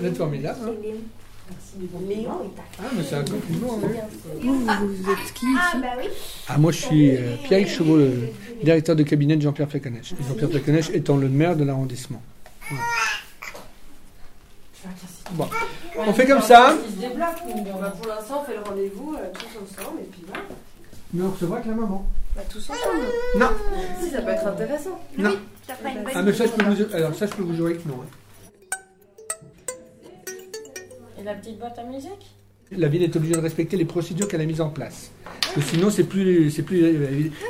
[0.00, 0.58] Vous êtes formidable.
[0.66, 0.72] Hein
[2.78, 3.78] ah, mais c'est un compliment.
[3.84, 3.88] hein.
[4.40, 5.86] Vous, vous êtes qui ici
[6.48, 8.28] Ah, moi, je suis euh, Pierre Chevaux, le
[8.62, 10.12] directeur de cabinet de Jean-Pierre Flecanèche.
[10.12, 12.22] Et Jean-Pierre Flecanèche étant le maire de l'arrondissement.
[12.68, 12.82] Voilà.
[15.32, 15.48] Bon,
[15.98, 16.74] on fait comme ça.
[16.76, 20.42] Se pour l'instant, on fait le rendez-vous euh, tous ensemble et puis voilà.
[21.12, 22.06] Mais on recevra que la maman.
[22.34, 23.04] Bah, tous ensemble.
[23.38, 23.48] Non.
[24.02, 24.98] Si, ça peut être intéressant.
[25.18, 25.30] Non.
[25.66, 27.54] Ça fera une bonne Ah, mais ça, je peux vous, alors, ça, je peux vous
[27.54, 27.96] jurer que non.
[28.02, 28.06] hein.
[31.20, 32.30] Et la petite boîte à musique
[32.70, 35.10] La ville est obligée de respecter les procédures qu'elle a mises en place.
[35.24, 36.80] Parce que sinon, c'est plus, c'est plus.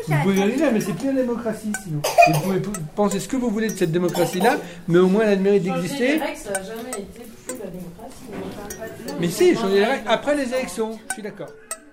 [0.08, 1.72] Vous pouvez y arriver, mais c'est plus la démocratie.
[1.84, 2.60] Sinon, Et vous pouvez
[2.96, 4.56] penser ce que vous voulez de cette démocratie-là,
[4.88, 6.14] mais au moins elle a le mérite d'exister.
[6.14, 9.14] les règles, ça n'a jamais été fou la démocratie.
[9.20, 10.98] Mais si, changer les règles après les élections.
[11.08, 11.50] Je suis d'accord.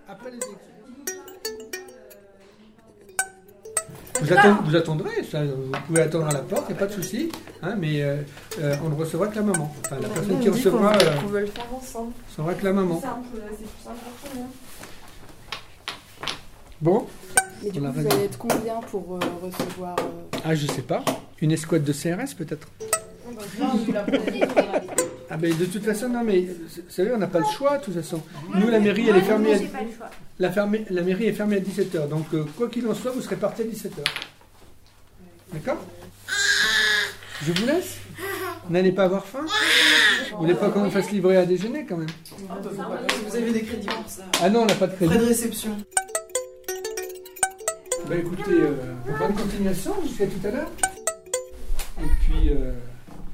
[0.10, 0.67] Après les élections.
[4.22, 6.88] Vous, attend- vous attendrez, ça, vous pouvez attendre à la porte, il n'y a pas
[6.88, 8.18] de souci, hein, mais euh,
[8.60, 9.74] euh, on ne recevra que la maman.
[9.86, 12.14] Enfin, la personne On qui recevra euh, qu'on veut le faire ensemble.
[12.30, 13.02] recevra que la maman.
[13.02, 13.08] C'est
[13.58, 14.48] plus simple pour tout.
[16.80, 17.08] Bon
[17.66, 20.82] Et du On coup, vous allez être combien pour euh, recevoir euh, Ah, je sais
[20.84, 21.04] pas.
[21.42, 22.68] Une escouade de CRS peut-être?
[25.30, 27.84] Ah ben de toute façon, non mais vous savez, on n'a pas le choix de
[27.84, 28.22] toute façon.
[28.56, 29.58] Nous, la mairie, elle est fermée à...
[29.58, 30.10] J'ai pas le choix.
[30.40, 33.22] La, fermée- la mairie est fermée à 17h, donc euh, quoi qu'il en soit, vous
[33.22, 34.04] serez parti à 17h.
[35.54, 35.84] D'accord?
[37.46, 37.98] Je vous laisse?
[38.66, 39.46] Vous n'allez pas avoir faim?
[40.32, 42.08] Vous voulez pas qu'on vous fasse livrer à déjeuner quand même?
[43.28, 44.24] Vous avez des crédits pour ça.
[44.42, 45.12] Ah non, on n'a pas de crédit.
[45.14, 45.78] Frais de réception.
[48.08, 48.72] Bah écoutez, euh,
[49.20, 50.72] bonne continuation jusqu'à tout à l'heure.
[52.00, 52.72] Et puis, euh,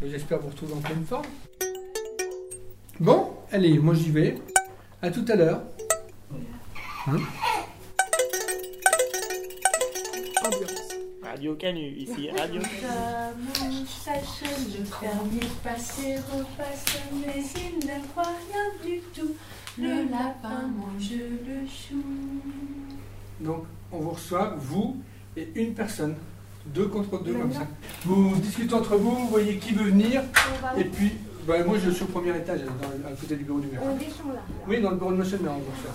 [0.03, 1.25] j'espère vous retrouver en pleine forme.
[3.03, 4.37] Bon, allez, moi j'y vais.
[5.01, 5.61] À tout à l'heure.
[7.05, 7.17] Hein
[11.21, 19.01] Radio Canu, ici Radio Sache le fermier passer, repasse, mais il ne voit rien du
[19.13, 19.35] tout.
[19.77, 22.01] Le lapin mange le chou.
[23.41, 24.95] Donc, on vous reçoit, vous
[25.35, 26.15] et une personne.
[26.67, 27.67] Deux contre deux comme ça.
[28.05, 30.21] Vous discutez entre vous, vous voyez qui veut venir.
[30.77, 31.11] Et puis,
[31.47, 33.81] bah, moi je suis au premier étage, dans- à côté du bureau du maire.
[33.83, 34.41] On descend là.
[34.67, 35.93] Oui, dans le bureau de monsieur le maire, on vous reçoit.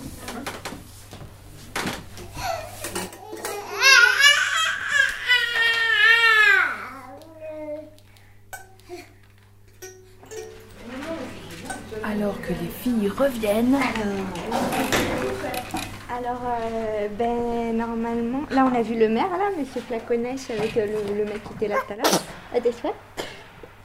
[12.03, 13.77] Alors que les filles reviennent.
[16.11, 20.85] Alors, euh, ben, normalement, là, on a vu le maire, là, monsieur Flaconèche, avec euh,
[20.87, 22.21] le, le mec qui était là tout à l'heure.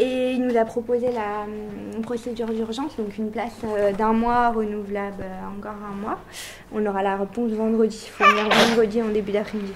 [0.00, 4.50] Et il nous a proposé la hum, procédure d'urgence, donc une place euh, d'un mois
[4.50, 6.18] renouvelable euh, encore un mois.
[6.72, 8.02] On aura la réponse vendredi.
[8.06, 9.72] Il faut venir vendredi en début d'après-midi.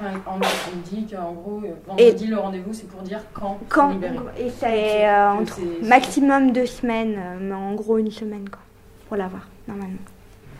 [0.00, 3.92] Ouais, on, on dit qu'en gros, euh, vendredi, le rendez-vous, c'est pour dire quand, Quand.
[4.38, 8.60] Et c'est euh, entre c'est- maximum deux semaines, euh, mais en gros une semaine, quoi,
[9.08, 9.98] pour l'avoir, normalement.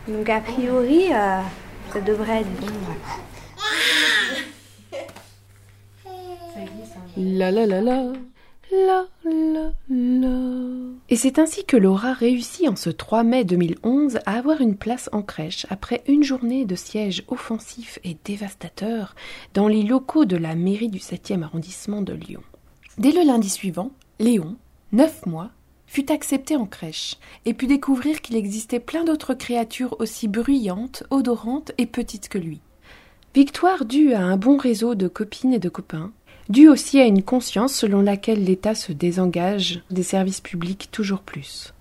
[0.09, 1.41] Donc a priori, euh,
[1.93, 2.67] ça devrait être bon.
[2.67, 2.99] ouais.
[7.17, 8.03] La la la la.
[11.09, 15.09] Et c'est ainsi que Laura réussit en ce 3 mai 2011 à avoir une place
[15.13, 19.15] en crèche après une journée de siège offensif et dévastateur
[19.55, 22.43] dans les locaux de la mairie du 7e arrondissement de Lyon.
[22.99, 24.57] Dès le lundi suivant, Léon,
[24.93, 25.51] 9 mois,
[25.87, 27.17] fut accepté en crèche
[27.47, 32.61] et put découvrir qu'il existait plein d'autres créatures aussi bruyantes, odorantes et petites que lui.
[33.35, 36.13] Victoire due à un bon réseau de copines et de copains,
[36.51, 41.73] due aussi à une conscience selon laquelle l'État se désengage des services publics toujours plus.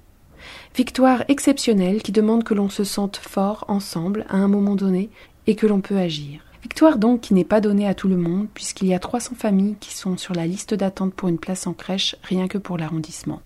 [0.76, 5.10] Victoire exceptionnelle qui demande que l'on se sente fort ensemble à un moment donné
[5.48, 6.42] et que l'on peut agir.
[6.62, 9.76] Victoire donc qui n'est pas donnée à tout le monde puisqu'il y a 300 familles
[9.80, 13.42] qui sont sur la liste d'attente pour une place en crèche rien que pour l'arrondissement.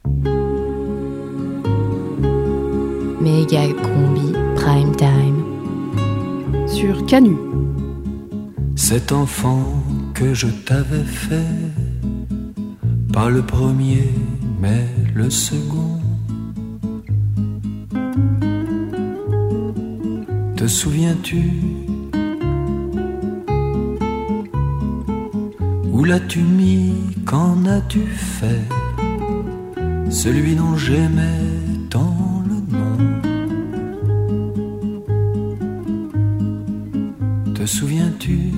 [3.21, 6.67] Méga combi prime time.
[6.67, 7.37] Sur Canu.
[8.75, 9.82] Cet enfant
[10.13, 11.55] que je t'avais fait,
[13.11, 14.09] pas le premier,
[14.61, 14.85] mais
[15.15, 15.99] le second.
[20.55, 21.43] Te souviens-tu?
[25.91, 26.93] Où l'as-tu mis?
[27.25, 28.67] Qu'en as-tu fait?
[30.09, 31.41] Celui dont j'aimais
[31.89, 32.97] tant le nom.
[37.53, 38.51] Te souviens-tu?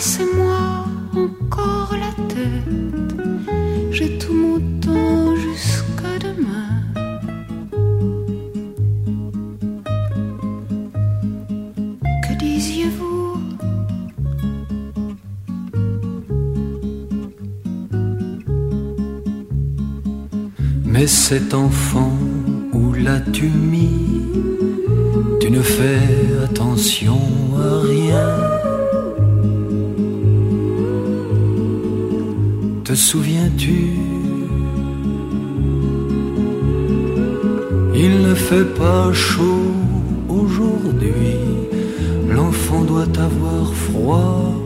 [0.00, 3.52] Caressez-moi encore la tête.
[3.90, 6.80] J'ai tout mon temps jusqu'à demain.
[12.22, 13.42] Que disiez-vous?
[20.86, 22.16] Mais cet enfant,
[22.72, 24.22] où l'as-tu mis?
[25.42, 26.00] Tu ne fais
[26.42, 27.20] attention
[32.90, 33.92] Te souviens-tu?
[37.94, 39.70] Il ne fait pas chaud
[40.28, 41.36] aujourd'hui.
[42.28, 44.59] L'enfant doit avoir froid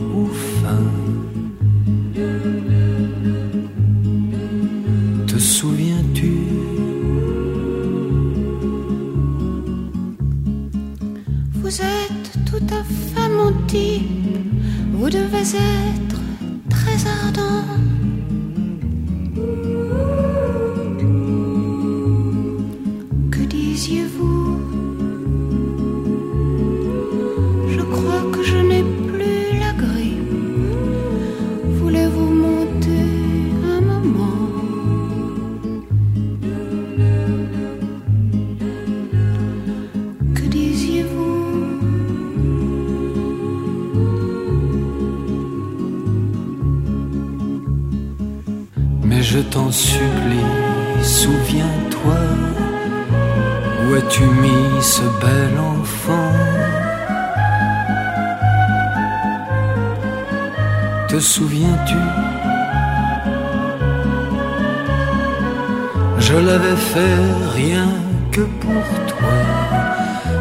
[66.27, 67.19] Je l'avais fait
[67.53, 67.87] rien
[68.31, 69.37] que pour toi,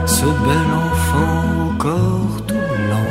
[0.07, 1.37] ce bel enfant
[1.69, 3.11] encore tout blanc.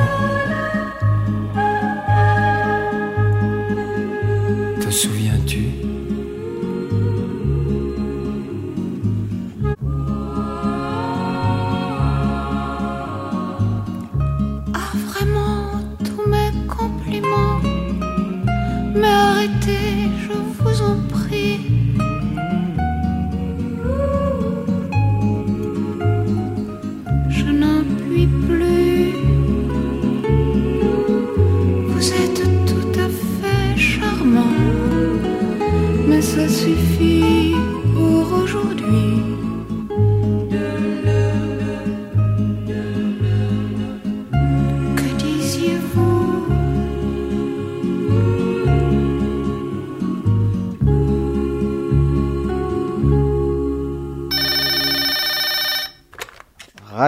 [4.82, 5.43] Te souviens-tu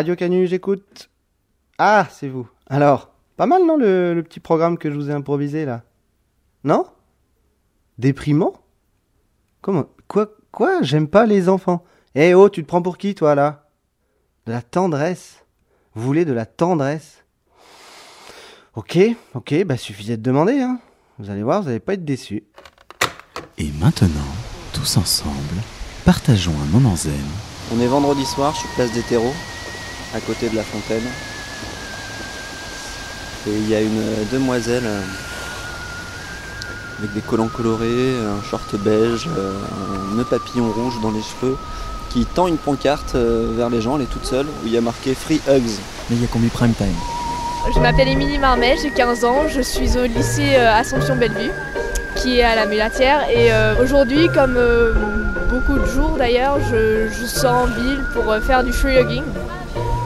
[0.06, 1.10] Radio Canu, j'écoute.
[1.80, 2.48] Ah, c'est vous.
[2.68, 5.82] Alors, pas mal, non, le, le petit programme que je vous ai improvisé, là?
[6.64, 6.86] Non?
[7.98, 8.54] Déprimant?
[9.62, 10.84] Comment Quoi Quoi?
[10.84, 11.84] J'aime pas les enfants.
[12.14, 13.68] Eh oh, tu te prends pour qui, toi, là?
[14.46, 15.44] De la tendresse
[15.96, 17.26] Vous voulez de la tendresse?
[18.76, 19.00] Ok,
[19.34, 20.80] ok, bah suffisait de demander, hein.
[21.18, 22.44] Vous allez voir, vous n'allez pas être déçus.
[23.58, 24.36] Et maintenant,
[24.72, 25.56] tous ensemble,
[26.06, 27.12] partageons un moment zen.
[27.74, 29.34] On est vendredi soir, je suis place des terreaux,
[30.16, 31.04] à côté de la fontaine.
[33.48, 34.02] Et il y a une
[34.32, 35.02] demoiselle euh,
[37.00, 39.54] avec des collants colorés, un short beige, euh,
[40.12, 41.58] un nœud papillon rouge dans les cheveux,
[42.10, 44.78] qui tend une pancarte euh, vers les gens, elle est toute seule, où il y
[44.78, 45.80] a marqué Free Hugs.
[46.10, 46.96] Mais il y a combien prime time?
[47.74, 51.52] Je m'appelle Émilie Marmet, j'ai 15 ans, je suis au lycée Assomption Bellevue,
[52.16, 53.28] qui est à la Mulatière.
[53.30, 53.50] Et
[53.82, 54.60] aujourd'hui, comme
[55.50, 59.24] beaucoup de jours d'ailleurs, je, je sors en ville pour faire du free hugging.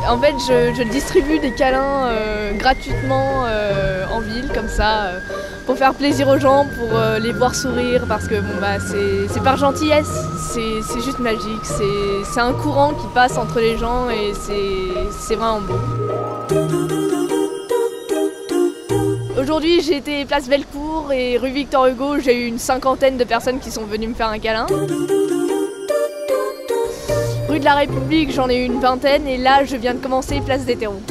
[0.10, 5.20] En fait, je, distribue des câlins euh, gratuitement euh, en ville, comme ça, euh,
[5.68, 9.58] pour faire plaisir aux gens, pour les voir sourire, parce que bon, bah, c'est par
[9.58, 15.36] gentillesse, c'est juste magique, c'est un courant qui passe entre les gens et c'est c'est
[15.36, 15.78] vraiment beau.
[19.40, 23.60] Aujourd'hui, j'ai été place Bellecour et rue Victor Hugo, j'ai eu une cinquantaine de personnes
[23.60, 24.66] qui sont venues me faire un câlin.
[27.60, 30.64] De la République, j'en ai eu une vingtaine et là, je viens de commencer place
[30.64, 31.02] des terreaux.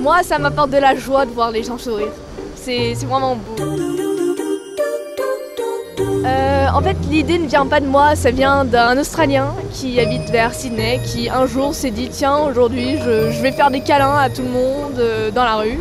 [0.00, 2.12] Moi, ça m'apporte de la joie de voir les gens sourire.
[2.56, 3.62] C'est vraiment beau.
[6.24, 10.30] Euh, en fait, l'idée ne vient pas de moi, ça vient d'un Australien qui habite
[10.30, 14.30] vers Sydney, qui un jour s'est dit tiens, aujourd'hui je, vais faire des câlins à
[14.30, 15.80] tout le monde euh, dans la rue.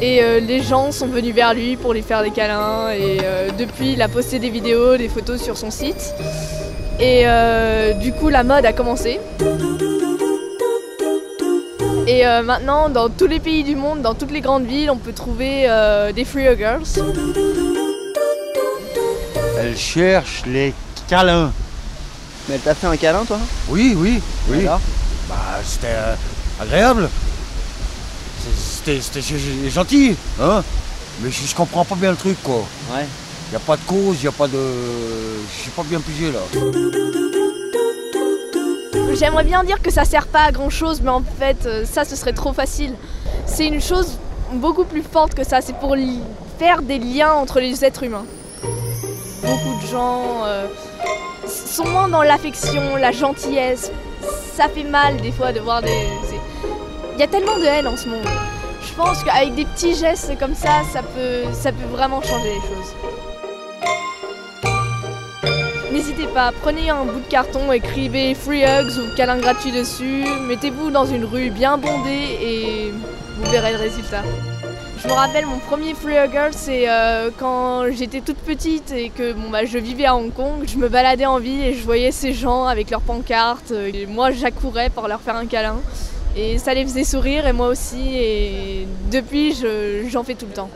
[0.00, 2.90] Et euh, les gens sont venus vers lui pour lui faire des câlins.
[2.90, 3.18] Et
[3.58, 6.14] depuis, il a posté des vidéos, des photos sur son site.
[7.00, 9.18] Et euh, du coup, la mode a commencé.
[12.06, 14.98] Et euh, maintenant, dans tous les pays du monde, dans toutes les grandes villes, on
[14.98, 16.78] peut trouver euh, des free huggers.
[19.58, 20.74] Elle cherche les
[21.08, 21.52] câlins.
[22.48, 23.38] Mais elle t'a fait un câlin, toi?
[23.68, 24.60] Oui, oui, oui.
[24.62, 24.80] Alors?
[25.28, 26.14] Bah, c'était euh,
[26.60, 27.08] agréable.
[28.82, 29.00] C'était
[29.70, 30.62] gentil, hein
[31.22, 32.64] Mais je, je comprends pas bien le truc, quoi.
[32.92, 33.06] Ouais.
[33.52, 34.58] Y a pas de cause, y a pas de...
[35.64, 36.38] J'ai pas bien pigé, là.
[39.14, 42.04] J'aimerais bien dire que ça sert pas à grand chose, mais en fait, euh, ça
[42.04, 42.94] ce serait trop facile.
[43.46, 44.18] C'est une chose
[44.52, 45.96] beaucoup plus forte que ça, c'est pour
[46.60, 48.24] faire des liens entre les êtres humains.
[49.42, 50.68] Beaucoup de gens euh,
[51.48, 53.90] sont moins dans l'affection, la gentillesse.
[54.54, 56.06] Ça fait mal des fois de voir des.
[57.14, 58.26] Il y a tellement de haine en ce monde.
[58.80, 62.60] Je pense qu'avec des petits gestes comme ça, ça peut, ça peut vraiment changer les
[62.60, 62.94] choses.
[66.00, 70.90] N'hésitez pas, prenez un bout de carton, écrivez free hugs ou câlin gratuit dessus, mettez-vous
[70.90, 72.90] dans une rue bien bondée et
[73.36, 74.22] vous verrez le résultat.
[75.02, 79.34] Je me rappelle mon premier free hugger, c'est euh, quand j'étais toute petite et que
[79.34, 80.64] bon, bah, je vivais à Hong Kong.
[80.66, 83.70] Je me baladais en ville et je voyais ces gens avec leurs pancartes.
[83.72, 85.76] Et moi, j'accourais pour leur faire un câlin.
[86.34, 88.16] Et ça les faisait sourire et moi aussi.
[88.16, 90.70] Et depuis, je- j'en fais tout le temps.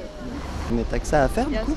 [0.71, 1.77] Mais t'as que ça à faire, du coup?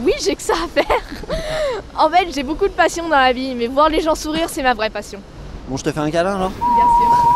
[0.00, 1.02] Oui, j'ai que ça à faire.
[1.98, 4.62] en fait, j'ai beaucoup de passion dans la vie, mais voir les gens sourire, c'est
[4.62, 5.20] ma vraie passion.
[5.68, 7.34] Bon, je te fais un câlin, alors Bien sûr.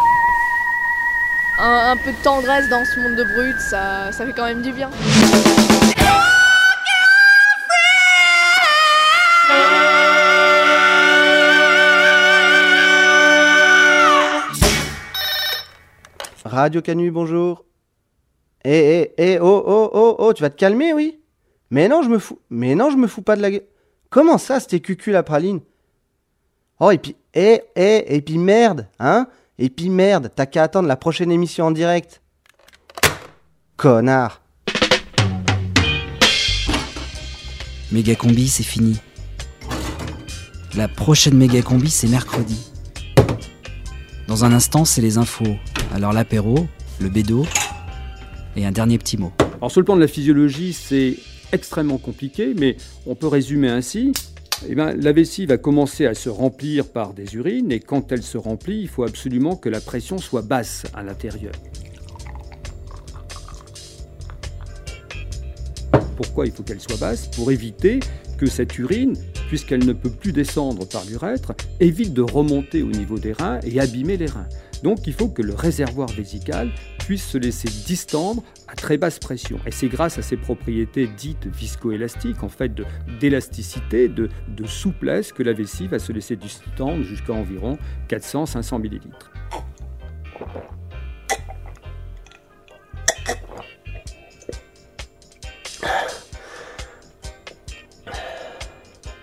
[1.61, 4.63] Un, un peu de tendresse dans ce monde de brut, ça, ça fait quand même
[4.63, 4.91] du bien.
[16.45, 17.65] Radio Canu, bonjour.
[18.65, 21.22] Eh, eh, eh, oh, oh, oh, oh, tu vas te calmer, oui?
[21.73, 22.39] Mais non, je me fous.
[22.51, 23.65] Mais non, je me fous pas de la gueule.
[24.11, 25.61] Comment ça, c'était cucu la praline?
[26.81, 29.27] Oh, et puis, eh, eh, et puis merde, hein?
[29.59, 32.21] Et puis merde, t'as qu'à attendre la prochaine émission en direct.
[33.79, 34.43] Connard.
[37.91, 39.01] Méga combi, c'est fini.
[40.77, 42.71] La prochaine méga combi, c'est mercredi.
[44.29, 45.57] Dans un instant, c'est les infos.
[45.95, 46.67] Alors l'apéro,
[47.01, 47.47] le bédo
[48.57, 49.33] et un dernier petit mot.
[49.57, 51.17] Alors sur le plan de la physiologie, c'est
[51.53, 52.77] extrêmement compliqué, mais
[53.07, 54.13] on peut résumer ainsi.
[54.69, 58.23] Eh ben, la vessie va commencer à se remplir par des urines, et quand elle
[58.23, 61.53] se remplit, il faut absolument que la pression soit basse à l'intérieur.
[66.17, 67.29] Pourquoi il faut qu'elle soit basse?
[67.29, 67.99] Pour éviter
[68.39, 69.15] que cette urine,
[69.49, 73.81] puisqu'elle ne peut plus descendre par l'urètre, évite de remonter au niveau des reins et
[73.81, 74.49] abîmer les reins.
[74.83, 79.59] Donc il faut que le réservoir vésical puisse se laisser distendre à très basse pression.
[79.67, 82.73] Et c'est grâce à ces propriétés dites viscoélastiques, en fait
[83.21, 87.79] d'élasticité, de, de souplesse, que la vessie va se laisser distendre jusqu'à environ
[88.09, 89.33] 400-500 millilitres.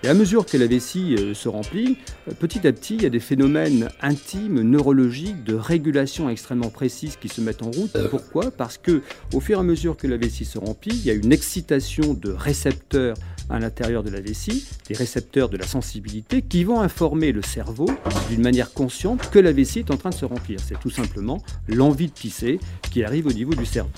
[0.04, 1.97] Et à mesure que la vessie euh, se remplit,
[2.30, 7.18] euh, petit à petit, il y a des phénomènes intimes, neurologiques, de régulation extrêmement précises
[7.18, 7.97] qui se mettent en route.
[8.10, 8.50] Pourquoi?
[8.50, 9.02] Parce que
[9.34, 12.14] au fur et à mesure que la vessie se remplit, il y a une excitation
[12.14, 13.18] de récepteurs
[13.50, 17.89] à l'intérieur de la vessie, des récepteurs de la sensibilité, qui vont informer le cerveau
[18.30, 20.60] d'une manière consciente que la vessie est en train de se remplir.
[20.66, 22.60] C'est tout simplement l'envie de pisser
[22.91, 23.91] qui arrive au niveau du cerveau.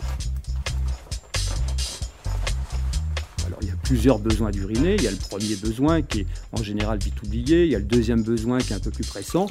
[3.84, 4.96] Plusieurs besoins d'uriner.
[4.96, 7.66] Il y a le premier besoin qui est en général vite oublié.
[7.66, 9.48] Il y a le deuxième besoin qui est un peu plus pressant.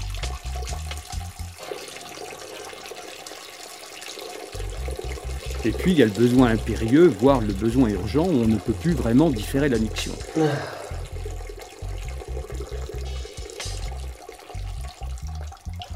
[5.64, 8.56] Et puis il y a le besoin impérieux, voire le besoin urgent, où on ne
[8.56, 9.76] peut plus vraiment différer la.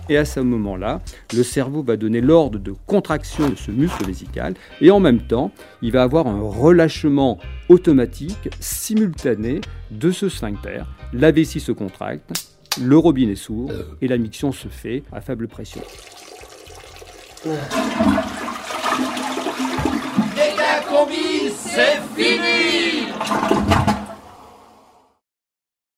[0.09, 1.01] Et à ce moment-là,
[1.35, 5.51] le cerveau va donner l'ordre de contraction de ce muscle vésical et en même temps,
[5.83, 7.39] il va avoir un relâchement
[7.69, 10.83] automatique, simultané de ce sphincter.
[11.13, 12.33] La vessie se contracte,
[12.81, 15.81] le robinet s'ouvre et la miction se fait à faible pression.
[20.37, 21.51] Méga combi